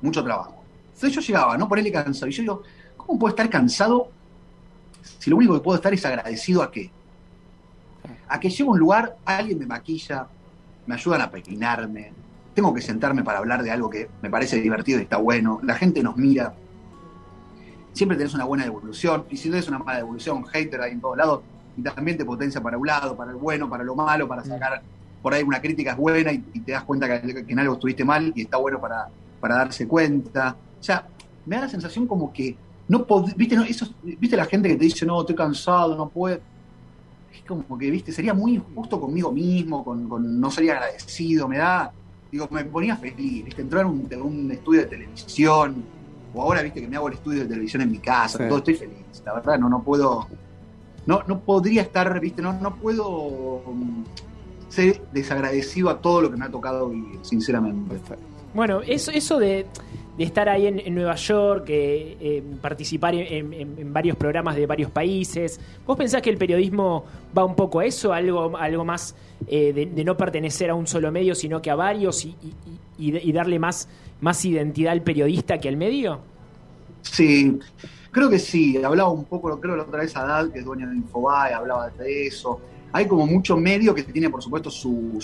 mucho 0.00 0.24
trabajo. 0.24 0.64
Entonces 0.94 1.12
yo 1.12 1.20
llegaba, 1.20 1.58
¿no? 1.58 1.68
Ponerle 1.68 1.92
cansado. 1.92 2.28
Y 2.28 2.32
yo 2.32 2.42
digo, 2.42 2.62
¿cómo 2.96 3.18
puedo 3.18 3.30
estar 3.30 3.48
cansado 3.50 4.08
si 5.18 5.28
lo 5.28 5.36
único 5.36 5.52
que 5.52 5.60
puedo 5.60 5.76
estar 5.76 5.92
es 5.92 6.04
agradecido 6.06 6.62
a 6.62 6.70
qué? 6.70 6.90
A 8.26 8.40
que 8.40 8.48
llego 8.48 8.70
a 8.70 8.72
un 8.72 8.78
lugar, 8.78 9.16
alguien 9.26 9.58
me 9.58 9.66
maquilla, 9.66 10.26
me 10.86 10.94
ayudan 10.94 11.20
a 11.20 11.30
peinarme, 11.30 12.12
tengo 12.54 12.74
que 12.74 12.80
sentarme 12.80 13.22
para 13.22 13.38
hablar 13.38 13.62
de 13.62 13.70
algo 13.70 13.90
que 13.90 14.08
me 14.22 14.30
parece 14.30 14.60
divertido 14.60 14.98
y 14.98 15.02
está 15.02 15.16
bueno. 15.16 15.60
La 15.62 15.74
gente 15.74 16.02
nos 16.02 16.16
mira. 16.16 16.54
Siempre 17.92 18.16
tenés 18.16 18.34
una 18.34 18.44
buena 18.44 18.64
devolución. 18.64 19.24
Y 19.30 19.36
si 19.36 19.50
tenés 19.50 19.68
una 19.68 19.78
mala 19.78 19.98
devolución, 19.98 20.44
hater 20.44 20.80
ahí 20.80 20.92
en 20.92 21.00
todos 21.00 21.16
lados, 21.16 21.42
y 21.76 21.82
también 21.82 22.16
te 22.16 22.24
potencia 22.24 22.60
para 22.60 22.76
un 22.76 22.86
lado, 22.86 23.16
para 23.16 23.30
el 23.30 23.36
bueno, 23.36 23.68
para 23.68 23.84
lo 23.84 23.94
malo, 23.94 24.28
para 24.28 24.44
sacar 24.44 24.82
por 25.22 25.34
ahí 25.34 25.42
una 25.42 25.60
crítica 25.60 25.92
es 25.92 25.96
buena 25.96 26.32
y, 26.32 26.38
te 26.38 26.72
das 26.72 26.84
cuenta 26.84 27.20
que, 27.20 27.44
en 27.46 27.58
algo 27.58 27.74
estuviste 27.74 28.04
mal 28.04 28.32
y 28.34 28.42
está 28.42 28.56
bueno 28.56 28.80
para, 28.80 29.08
para 29.40 29.56
darse 29.56 29.86
cuenta. 29.86 30.56
O 30.78 30.82
sea, 30.82 31.06
me 31.46 31.56
da 31.56 31.62
la 31.62 31.68
sensación 31.68 32.06
como 32.06 32.32
que 32.32 32.56
no 32.88 33.06
viste, 33.36 33.54
no, 33.54 33.62
eso, 33.62 33.86
viste 34.02 34.36
la 34.36 34.46
gente 34.46 34.68
que 34.68 34.76
te 34.76 34.84
dice, 34.84 35.06
no, 35.06 35.20
estoy 35.20 35.36
cansado, 35.36 35.96
no 35.96 36.08
puedo. 36.08 36.40
Es 37.32 37.42
como 37.46 37.78
que, 37.78 37.90
viste, 37.90 38.10
sería 38.10 38.34
muy 38.34 38.54
injusto 38.54 39.00
conmigo 39.00 39.30
mismo, 39.30 39.84
con, 39.84 40.40
no 40.40 40.50
sería 40.50 40.72
agradecido, 40.72 41.46
me 41.46 41.58
da, 41.58 41.92
digo, 42.30 42.48
me 42.50 42.64
ponía 42.64 42.96
feliz, 42.96 43.44
viste, 43.44 43.62
entrar 43.62 43.86
en 43.86 44.22
un, 44.22 44.50
estudio 44.50 44.80
de 44.80 44.86
televisión, 44.86 45.84
o 46.34 46.42
ahora, 46.42 46.62
viste, 46.62 46.80
que 46.80 46.88
me 46.88 46.96
hago 46.96 47.08
el 47.08 47.14
estudio 47.14 47.40
de 47.40 47.46
televisión 47.46 47.82
en 47.82 47.90
mi 47.90 47.98
casa, 47.98 48.48
todo 48.48 48.58
estoy 48.58 48.74
feliz, 48.74 49.22
la 49.24 49.34
verdad, 49.34 49.58
no, 49.58 49.68
no 49.68 49.82
puedo, 49.82 50.26
no, 51.06 51.22
no 51.26 51.40
podría 51.40 51.82
estar, 51.82 52.18
viste, 52.20 52.40
no, 52.42 52.52
no 52.52 52.76
puedo 52.76 53.08
um, 53.08 54.04
ser 54.68 55.02
desagradecido 55.12 55.90
a 55.90 56.00
todo 56.00 56.22
lo 56.22 56.30
que 56.30 56.36
me 56.36 56.44
ha 56.44 56.50
tocado 56.50 56.88
vivir, 56.88 57.18
sinceramente. 57.22 57.98
Bueno, 58.54 58.80
eso, 58.86 59.10
eso 59.10 59.38
de 59.38 59.66
de 60.20 60.26
estar 60.26 60.50
ahí 60.50 60.66
en, 60.66 60.94
Nueva 60.94 61.14
York, 61.14 61.64
eh, 61.68 62.42
participar 62.60 63.14
en, 63.14 63.90
varios 63.90 64.18
programas 64.18 64.54
de 64.54 64.66
varios 64.66 64.90
países. 64.90 65.58
¿Vos 65.86 65.96
pensás 65.96 66.20
que 66.20 66.28
el 66.28 66.36
periodismo 66.36 67.06
va 67.36 67.42
un 67.42 67.54
poco 67.54 67.80
a 67.80 67.86
eso, 67.86 68.12
algo, 68.12 68.54
algo 68.54 68.84
más 68.84 69.14
eh, 69.46 69.72
de, 69.72 70.04
no 70.04 70.18
pertenecer 70.18 70.68
a 70.68 70.74
un 70.74 70.86
solo 70.86 71.10
medio, 71.10 71.34
sino 71.34 71.62
que 71.62 71.70
a 71.70 71.74
varios 71.74 72.26
y, 72.26 73.32
darle 73.32 73.58
más, 73.58 73.88
más 74.20 74.44
identidad 74.44 74.92
al 74.92 75.00
periodista 75.00 75.56
que 75.56 75.70
al 75.70 75.78
medio? 75.78 76.20
Sí, 77.00 77.58
creo 78.10 78.28
que 78.28 78.38
sí. 78.38 78.76
Hablaba 78.76 79.08
un 79.08 79.24
poco, 79.24 79.58
creo 79.58 79.74
la 79.74 79.84
otra 79.84 80.02
vez 80.02 80.14
Adal, 80.14 80.52
que 80.52 80.58
es 80.58 80.66
dueña 80.66 80.86
de 80.86 80.96
Infobae, 80.96 81.54
hablaba 81.54 81.88
de 81.88 82.26
eso 82.26 82.60
hay 82.92 83.06
como 83.06 83.26
mucho 83.26 83.56
medio 83.56 83.94
que 83.94 84.02
tiene, 84.02 84.30
por 84.30 84.42
supuesto, 84.42 84.70
su, 84.70 85.16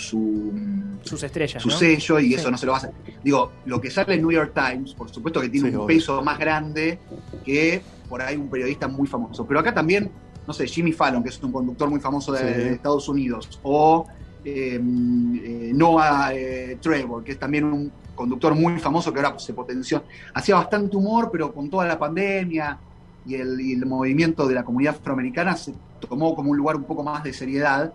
sus 1.02 1.22
estrellas. 1.22 1.62
Su 1.62 1.70
sello 1.70 2.20
y 2.20 2.34
eso 2.34 2.50
no 2.50 2.58
se 2.58 2.66
lo 2.66 2.74
hace. 2.74 2.90
Digo, 3.22 3.52
lo 3.64 3.80
que 3.80 3.90
sale 3.90 4.14
en 4.14 4.22
New 4.22 4.32
York 4.32 4.52
Times, 4.54 4.94
por 4.94 5.10
supuesto 5.10 5.40
que 5.40 5.48
tiene 5.48 5.76
un 5.76 5.86
peso 5.86 6.22
más 6.22 6.38
grande 6.38 6.98
que 7.44 7.82
por 8.08 8.22
ahí 8.22 8.36
un 8.36 8.48
periodista 8.48 8.86
muy 8.86 9.06
famoso. 9.06 9.46
Pero 9.46 9.60
acá 9.60 9.74
también, 9.74 10.10
no 10.46 10.52
sé, 10.52 10.66
Jimmy 10.66 10.92
Fallon, 10.92 11.22
que 11.22 11.30
es 11.30 11.42
un 11.42 11.52
conductor 11.52 11.90
muy 11.90 12.00
famoso 12.00 12.32
de, 12.32 12.72
Estados 12.72 13.08
Unidos, 13.08 13.58
o 13.62 14.06
eh, 14.44 14.74
eh, 14.74 15.72
Noah 15.74 16.32
eh, 16.32 16.78
Trevor, 16.80 17.24
que 17.24 17.32
es 17.32 17.38
también 17.38 17.64
un 17.64 17.92
conductor 18.14 18.54
muy 18.54 18.78
famoso 18.78 19.12
que 19.12 19.20
ahora 19.20 19.38
se 19.38 19.52
potenció. 19.52 20.04
Hacía 20.34 20.54
bastante 20.54 20.96
humor, 20.96 21.30
pero 21.32 21.52
con 21.52 21.68
toda 21.68 21.86
la 21.86 21.98
pandemia 21.98 22.78
y 23.26 23.34
el, 23.34 23.84
movimiento 23.86 24.46
de 24.46 24.54
la 24.54 24.64
comunidad 24.64 24.96
afroamericana 24.96 25.56
se 25.56 25.74
tomó 26.00 26.34
como 26.34 26.50
un 26.50 26.56
lugar 26.56 26.76
un 26.76 26.84
poco 26.84 27.02
más 27.02 27.22
de 27.24 27.32
seriedad. 27.32 27.92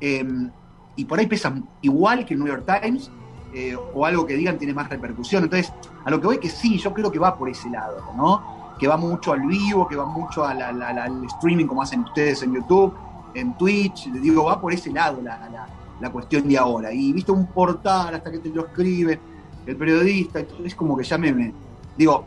Em, 0.00 0.50
y 0.96 1.04
por 1.04 1.18
ahí 1.18 1.26
pesan 1.26 1.68
igual 1.82 2.24
que 2.24 2.34
el 2.34 2.40
New 2.40 2.48
York 2.48 2.64
Times, 2.66 3.10
eh, 3.52 3.76
o 3.76 4.04
algo 4.04 4.26
que 4.26 4.34
digan 4.34 4.58
tiene 4.58 4.74
más 4.74 4.88
repercusión. 4.88 5.44
Entonces, 5.44 5.72
a 6.04 6.10
lo 6.10 6.20
que 6.20 6.26
voy 6.26 6.38
que 6.38 6.50
sí, 6.50 6.78
yo 6.78 6.92
creo 6.92 7.10
que 7.10 7.18
va 7.18 7.36
por 7.36 7.48
ese 7.48 7.70
lado, 7.70 8.02
¿no? 8.16 8.74
Que 8.78 8.88
va 8.88 8.96
mucho 8.96 9.32
al 9.32 9.42
vivo, 9.42 9.86
que 9.86 9.96
va 9.96 10.06
mucho 10.06 10.44
al, 10.44 11.24
streaming 11.26 11.66
como 11.66 11.82
hacen 11.82 12.00
ustedes 12.00 12.42
en 12.42 12.54
YouTube, 12.54 12.92
en 13.34 13.56
Twitch, 13.56 14.10
digo, 14.10 14.44
va 14.44 14.60
por 14.60 14.72
ese 14.72 14.90
lado 14.90 15.20
la, 15.22 15.68
la 16.00 16.10
cuestión 16.10 16.48
de 16.48 16.58
ahora. 16.58 16.92
Y 16.92 17.12
viste 17.12 17.30
un 17.30 17.46
portal 17.46 18.14
hasta 18.14 18.30
que 18.30 18.38
te 18.38 18.48
lo 18.48 18.66
escribe 18.66 19.20
el 19.66 19.76
periodista, 19.76 20.40
es 20.64 20.74
como 20.74 20.96
que 20.96 21.04
ya 21.04 21.16
me 21.16 21.52
digo, 21.96 22.24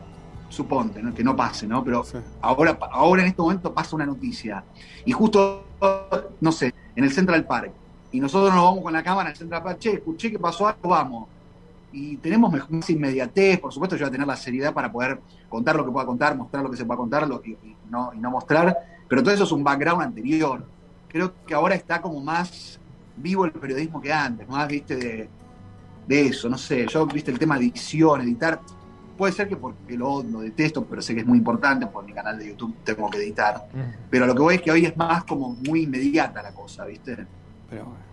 suponte, 0.48 1.02
que 1.14 1.24
no 1.24 1.36
pase, 1.36 1.66
¿no? 1.66 1.84
Pero 1.84 2.04
ahora, 2.40 2.78
ahora 2.90 3.22
en 3.22 3.28
este 3.28 3.42
momento 3.42 3.72
pasa 3.72 3.96
una 3.96 4.06
noticia. 4.06 4.64
Y 5.04 5.12
justo, 5.12 5.64
no 6.40 6.52
sé, 6.52 6.74
en 6.96 7.04
el 7.04 7.12
Central 7.12 7.44
Park. 7.44 7.72
Y 8.10 8.20
nosotros 8.20 8.54
nos 8.54 8.64
vamos 8.64 8.82
con 8.82 8.92
la 8.92 9.02
cámara 9.02 9.28
en 9.28 9.32
el 9.32 9.38
Central 9.38 9.62
Park, 9.62 9.78
che, 9.78 9.94
escuché 9.94 10.30
que 10.30 10.38
pasó 10.38 10.66
algo, 10.66 10.88
vamos. 10.88 11.28
Y 11.92 12.16
tenemos 12.16 12.52
más 12.68 12.90
inmediatez, 12.90 13.60
por 13.60 13.72
supuesto 13.72 13.96
yo 13.96 14.04
voy 14.04 14.08
a 14.08 14.12
tener 14.12 14.26
la 14.26 14.36
seriedad 14.36 14.74
para 14.74 14.92
poder 14.92 15.20
contar 15.48 15.76
lo 15.76 15.84
que 15.84 15.90
pueda 15.90 16.04
contar, 16.04 16.36
mostrar 16.36 16.62
lo 16.62 16.70
que 16.70 16.76
se 16.76 16.84
pueda 16.84 16.98
contar 16.98 17.26
lo 17.26 17.40
y, 17.44 17.56
no, 17.88 18.12
y 18.14 18.18
no 18.18 18.30
mostrar, 18.30 18.76
pero 19.08 19.22
todo 19.22 19.32
eso 19.32 19.44
es 19.44 19.52
un 19.52 19.64
background 19.64 20.02
anterior. 20.02 20.64
Creo 21.08 21.32
que 21.46 21.54
ahora 21.54 21.74
está 21.74 22.02
como 22.02 22.20
más 22.20 22.78
vivo 23.16 23.46
el 23.46 23.52
periodismo 23.52 24.00
que 24.00 24.12
antes, 24.12 24.46
más, 24.48 24.68
viste, 24.68 24.96
de, 24.96 25.28
de 26.06 26.26
eso, 26.26 26.48
no 26.48 26.58
sé, 26.58 26.86
yo, 26.86 27.06
viste, 27.06 27.30
el 27.30 27.38
tema 27.38 27.58
de 27.58 27.66
edición, 27.66 28.20
editar, 28.20 28.60
Puede 29.18 29.32
ser 29.32 29.48
que 29.48 29.56
porque 29.56 29.96
lo, 29.96 30.22
lo, 30.22 30.40
detesto, 30.40 30.84
pero 30.84 31.02
sé 31.02 31.12
que 31.12 31.20
es 31.20 31.26
muy 31.26 31.38
importante, 31.38 31.86
por 31.88 32.04
mi 32.04 32.12
canal 32.12 32.38
de 32.38 32.48
YouTube 32.48 32.74
tengo 32.84 33.10
que 33.10 33.18
editar. 33.18 33.66
Pero 34.08 34.26
lo 34.26 34.34
que 34.34 34.40
voy 34.40 34.54
es 34.54 34.62
que 34.62 34.70
hoy 34.70 34.86
es 34.86 34.96
más 34.96 35.24
como 35.24 35.56
muy 35.66 35.82
inmediata 35.82 36.40
la 36.40 36.52
cosa, 36.52 36.84
¿viste? 36.84 37.26
Pero 37.68 37.84
bueno. 37.84 38.08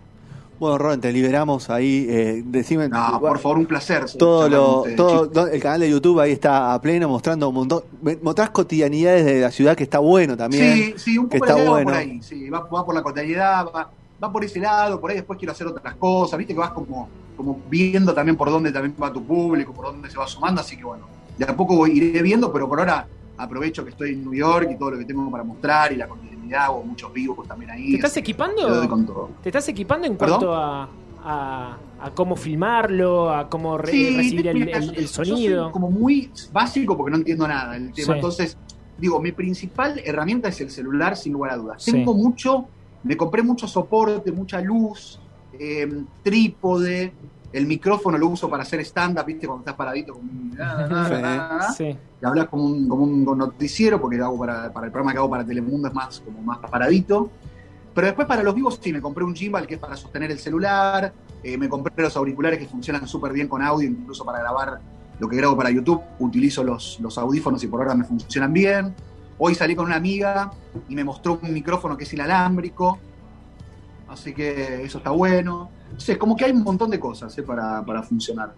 Bueno, 0.58 0.78
Ron, 0.78 1.00
te 1.00 1.12
liberamos 1.12 1.68
ahí. 1.68 2.06
Eh, 2.08 2.42
decime. 2.44 2.88
No, 2.88 3.20
por 3.20 3.38
favor, 3.38 3.58
un 3.58 3.66
placer. 3.66 4.06
Todo 4.18 4.48
lo, 4.48 4.84
todo, 4.96 5.48
el 5.48 5.60
canal 5.60 5.80
de 5.80 5.90
YouTube 5.90 6.18
ahí 6.20 6.32
está 6.32 6.72
a 6.72 6.80
pleno 6.80 7.08
mostrando 7.08 7.48
un 7.48 7.54
montón. 7.54 7.82
Mostrás 8.22 8.50
cotidianidades 8.50 9.24
de 9.24 9.40
la 9.42 9.50
ciudad 9.50 9.76
que 9.76 9.84
está 9.84 9.98
bueno 9.98 10.36
también. 10.36 10.74
Sí, 10.74 10.94
sí, 10.96 11.18
un 11.18 11.28
poco 11.28 11.44
que 11.44 11.50
está 11.50 11.70
bueno. 11.70 11.84
por 11.84 11.94
ahí. 11.94 12.22
Sí, 12.22 12.48
va, 12.48 12.68
por 12.68 12.94
la 12.94 13.02
cotidianidad, 13.02 13.66
va, 13.66 13.90
va, 14.22 14.32
por 14.32 14.44
ese 14.44 14.58
lado, 14.58 14.98
por 14.98 15.10
ahí 15.10 15.16
después 15.16 15.38
quiero 15.38 15.52
hacer 15.52 15.66
otras 15.66 15.94
cosas. 15.96 16.38
Viste 16.38 16.54
que 16.54 16.60
vas 16.60 16.70
como 16.70 17.08
como 17.36 17.60
viendo 17.68 18.14
también 18.14 18.36
por 18.36 18.50
dónde 18.50 18.72
también 18.72 18.94
va 19.00 19.12
tu 19.12 19.22
público, 19.22 19.72
por 19.72 19.86
dónde 19.86 20.10
se 20.10 20.18
va 20.18 20.26
sumando, 20.26 20.60
así 20.60 20.76
que 20.76 20.84
bueno, 20.84 21.06
de 21.36 21.44
a 21.44 21.56
poco 21.56 21.86
iré 21.86 22.22
viendo, 22.22 22.52
pero 22.52 22.68
por 22.68 22.80
ahora 22.80 23.06
aprovecho 23.36 23.84
que 23.84 23.90
estoy 23.90 24.14
en 24.14 24.22
New 24.22 24.34
York 24.34 24.68
y 24.72 24.78
todo 24.78 24.92
lo 24.92 24.98
que 24.98 25.04
tengo 25.04 25.30
para 25.30 25.44
mostrar 25.44 25.92
y 25.92 25.96
la 25.96 26.08
continuidad, 26.08 26.70
o 26.70 26.82
muchos 26.82 27.12
vivos 27.12 27.46
también 27.46 27.70
ahí. 27.70 27.90
¿Te 27.90 27.96
estás 27.96 28.16
equipando? 28.16 29.34
¿Te 29.42 29.48
estás 29.50 29.68
equipando 29.68 30.06
en 30.06 30.16
cuanto 30.16 30.54
a, 30.54 30.88
a, 31.22 31.78
cómo 32.14 32.36
filmarlo, 32.36 33.30
a 33.30 33.48
cómo 33.48 33.76
recibir 33.76 34.46
el, 34.46 35.08
sonido? 35.08 35.64
soy 35.64 35.72
como 35.72 35.90
muy 35.90 36.30
básico 36.52 36.96
porque 36.96 37.10
no 37.10 37.16
entiendo 37.18 37.46
nada 37.46 37.74
del 37.74 37.92
tema, 37.92 38.14
entonces 38.14 38.56
digo, 38.98 39.20
mi 39.20 39.32
principal 39.32 40.00
herramienta 40.04 40.48
es 40.48 40.60
el 40.60 40.70
celular 40.70 41.16
sin 41.16 41.32
lugar 41.32 41.52
a 41.52 41.56
dudas. 41.56 41.84
Tengo 41.84 42.14
mucho, 42.14 42.66
me 43.02 43.16
compré 43.16 43.42
mucho 43.42 43.66
soporte, 43.66 44.32
mucha 44.32 44.60
luz, 44.60 45.20
Em, 45.58 46.06
trípode, 46.22 47.12
el 47.52 47.66
micrófono 47.66 48.18
lo 48.18 48.28
uso 48.28 48.50
para 48.50 48.62
hacer 48.62 48.80
stand-up, 48.80 49.24
¿viste? 49.24 49.46
Cuando 49.46 49.62
estás 49.62 49.74
paradito, 49.74 50.14
como 50.14 50.28
sí. 51.76 51.96
y 52.20 52.26
hablas 52.26 52.48
como 52.48 52.64
un, 52.64 52.88
como 52.88 53.04
un 53.04 53.38
noticiero, 53.38 54.00
porque 54.00 54.20
hago 54.20 54.38
para, 54.38 54.72
para, 54.72 54.86
el 54.86 54.92
programa 54.92 55.12
que 55.12 55.18
hago 55.18 55.30
para 55.30 55.44
Telemundo 55.44 55.88
es 55.88 55.94
más 55.94 56.20
como 56.20 56.42
más 56.42 56.58
paradito. 56.58 57.30
Pero 57.94 58.08
después 58.08 58.26
para 58.26 58.42
los 58.42 58.54
vivos 58.54 58.78
sí, 58.82 58.92
me 58.92 59.00
compré 59.00 59.24
un 59.24 59.34
gimbal 59.34 59.66
que 59.66 59.74
es 59.74 59.80
para 59.80 59.96
sostener 59.96 60.30
el 60.30 60.38
celular, 60.38 61.14
eh, 61.42 61.56
me 61.56 61.68
compré 61.68 61.94
los 61.96 62.14
auriculares 62.16 62.58
que 62.58 62.66
funcionan 62.66 63.08
súper 63.08 63.32
bien 63.32 63.48
con 63.48 63.62
audio, 63.62 63.88
incluso 63.88 64.22
para 64.24 64.40
grabar 64.40 64.80
lo 65.18 65.28
que 65.28 65.36
grabo 65.36 65.56
para 65.56 65.70
YouTube, 65.70 66.02
utilizo 66.18 66.62
los, 66.62 67.00
los 67.00 67.16
audífonos 67.16 67.64
y 67.64 67.68
por 67.68 67.80
ahora 67.80 67.94
me 67.94 68.04
funcionan 68.04 68.52
bien. 68.52 68.94
Hoy 69.38 69.54
salí 69.54 69.74
con 69.74 69.86
una 69.86 69.96
amiga 69.96 70.50
y 70.90 70.94
me 70.94 71.04
mostró 71.04 71.38
un 71.42 71.54
micrófono 71.54 71.96
que 71.96 72.04
es 72.04 72.12
inalámbrico, 72.12 72.98
Así 74.16 74.32
que 74.32 74.82
eso 74.82 74.98
está 74.98 75.10
bueno. 75.10 75.70
O 75.92 76.18
como 76.18 76.36
que 76.36 76.46
hay 76.46 76.52
un 76.52 76.62
montón 76.62 76.90
de 76.90 76.98
cosas 76.98 77.36
eh, 77.36 77.42
para, 77.42 77.84
para 77.84 78.02
funcionar. 78.02 78.54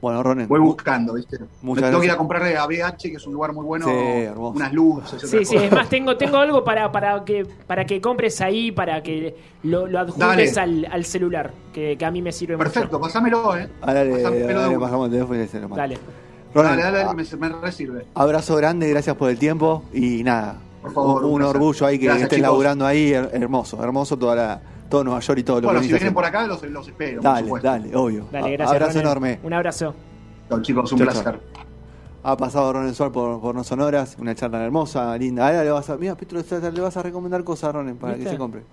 Bueno, 0.00 0.22
Ronen. 0.22 0.48
Voy 0.48 0.60
buscando, 0.60 1.14
¿viste? 1.14 1.38
Muchas 1.62 1.84
tengo 1.84 2.00
que 2.00 2.06
ir 2.06 2.12
a 2.12 2.16
comprarle 2.16 2.56
a 2.56 2.66
BH, 2.66 2.96
que 2.98 3.14
es 3.14 3.26
un 3.26 3.32
lugar 3.32 3.52
muy 3.52 3.64
bueno, 3.64 3.86
unas 4.36 4.72
luces. 4.72 5.22
Sí, 5.22 5.44
sí, 5.44 5.56
es 5.56 5.72
más, 5.72 5.88
tengo, 5.88 6.16
tengo 6.16 6.36
algo 6.36 6.64
para, 6.64 6.92
para, 6.92 7.24
que, 7.24 7.46
para 7.66 7.84
que 7.84 8.00
compres 8.00 8.40
ahí, 8.40 8.72
para 8.72 9.02
que 9.02 9.36
lo, 9.62 9.86
lo 9.86 9.98
adjuntes 10.00 10.56
al, 10.58 10.86
al, 10.90 11.04
celular, 11.04 11.52
que, 11.72 11.96
que, 11.98 12.04
a 12.04 12.10
mí 12.10 12.20
me 12.20 12.30
sirve 12.30 12.58
Perfecto, 12.58 13.00
pasámelo, 13.00 13.56
¿eh? 13.56 13.68
Ah, 13.80 13.94
dale, 13.94 14.22
dale, 14.22 14.78
pasamos 14.78 15.06
el 15.06 15.12
teléfono 15.12 15.42
y 15.42 15.48
se 15.48 15.60
Dale. 15.60 15.98
dale, 16.54 16.82
dale, 16.82 16.98
dale, 16.98 17.14
me, 17.14 17.48
me 17.48 17.60
resirve. 17.60 18.06
Abrazo 18.14 18.54
grande, 18.56 18.88
gracias 18.90 19.16
por 19.16 19.30
el 19.30 19.38
tiempo 19.38 19.82
y 19.92 20.22
nada, 20.24 20.58
un, 20.94 21.42
orgullo 21.42 21.86
ahí 21.86 21.98
que 21.98 22.06
estén 22.06 22.42
laburando 22.42 22.86
ahí, 22.86 23.12
hermoso, 23.12 23.82
hermoso 23.82 24.16
toda 24.16 24.36
la, 24.36 24.60
todo 24.88 25.04
Nueva 25.04 25.20
York 25.20 25.38
y 25.38 25.42
todo 25.42 25.60
lo 25.60 25.68
bueno, 25.68 25.82
si 25.82 25.88
vienen 25.88 26.14
por 26.14 26.24
acá 26.24 26.46
los, 26.46 26.62
los 26.62 26.88
espero. 26.88 27.20
Dale, 27.20 27.50
dale, 27.62 27.96
obvio. 27.96 28.26
Dale, 28.30 28.52
gracias. 28.52 28.74
Abrazo 28.74 29.00
enorme. 29.00 29.40
Un 29.42 29.52
abrazo. 29.52 29.94
Chao, 30.48 30.62
chicos, 30.62 30.92
un 30.92 30.98
placer. 31.00 31.40
Ha 32.22 32.36
pasado 32.36 32.72
Ron 32.72 32.92
Suárez 32.92 33.12
por, 33.12 33.40
por 33.40 33.54
No 33.54 33.62
Sonoras, 33.62 34.16
una 34.18 34.34
charla 34.34 34.64
hermosa, 34.64 35.16
linda. 35.16 35.46
Ahora 35.46 35.62
le 35.62 35.70
vas 35.70 35.88
a, 35.90 35.96
mira, 35.96 36.16
Petro, 36.16 36.40
le 36.72 36.80
vas 36.80 36.96
a 36.96 37.02
recomendar 37.02 37.44
cosas 37.44 37.68
a 37.68 37.72
Ronen 37.72 37.96
para 37.96 38.16
que 38.16 38.28
se 38.28 38.36
compre. 38.36 38.62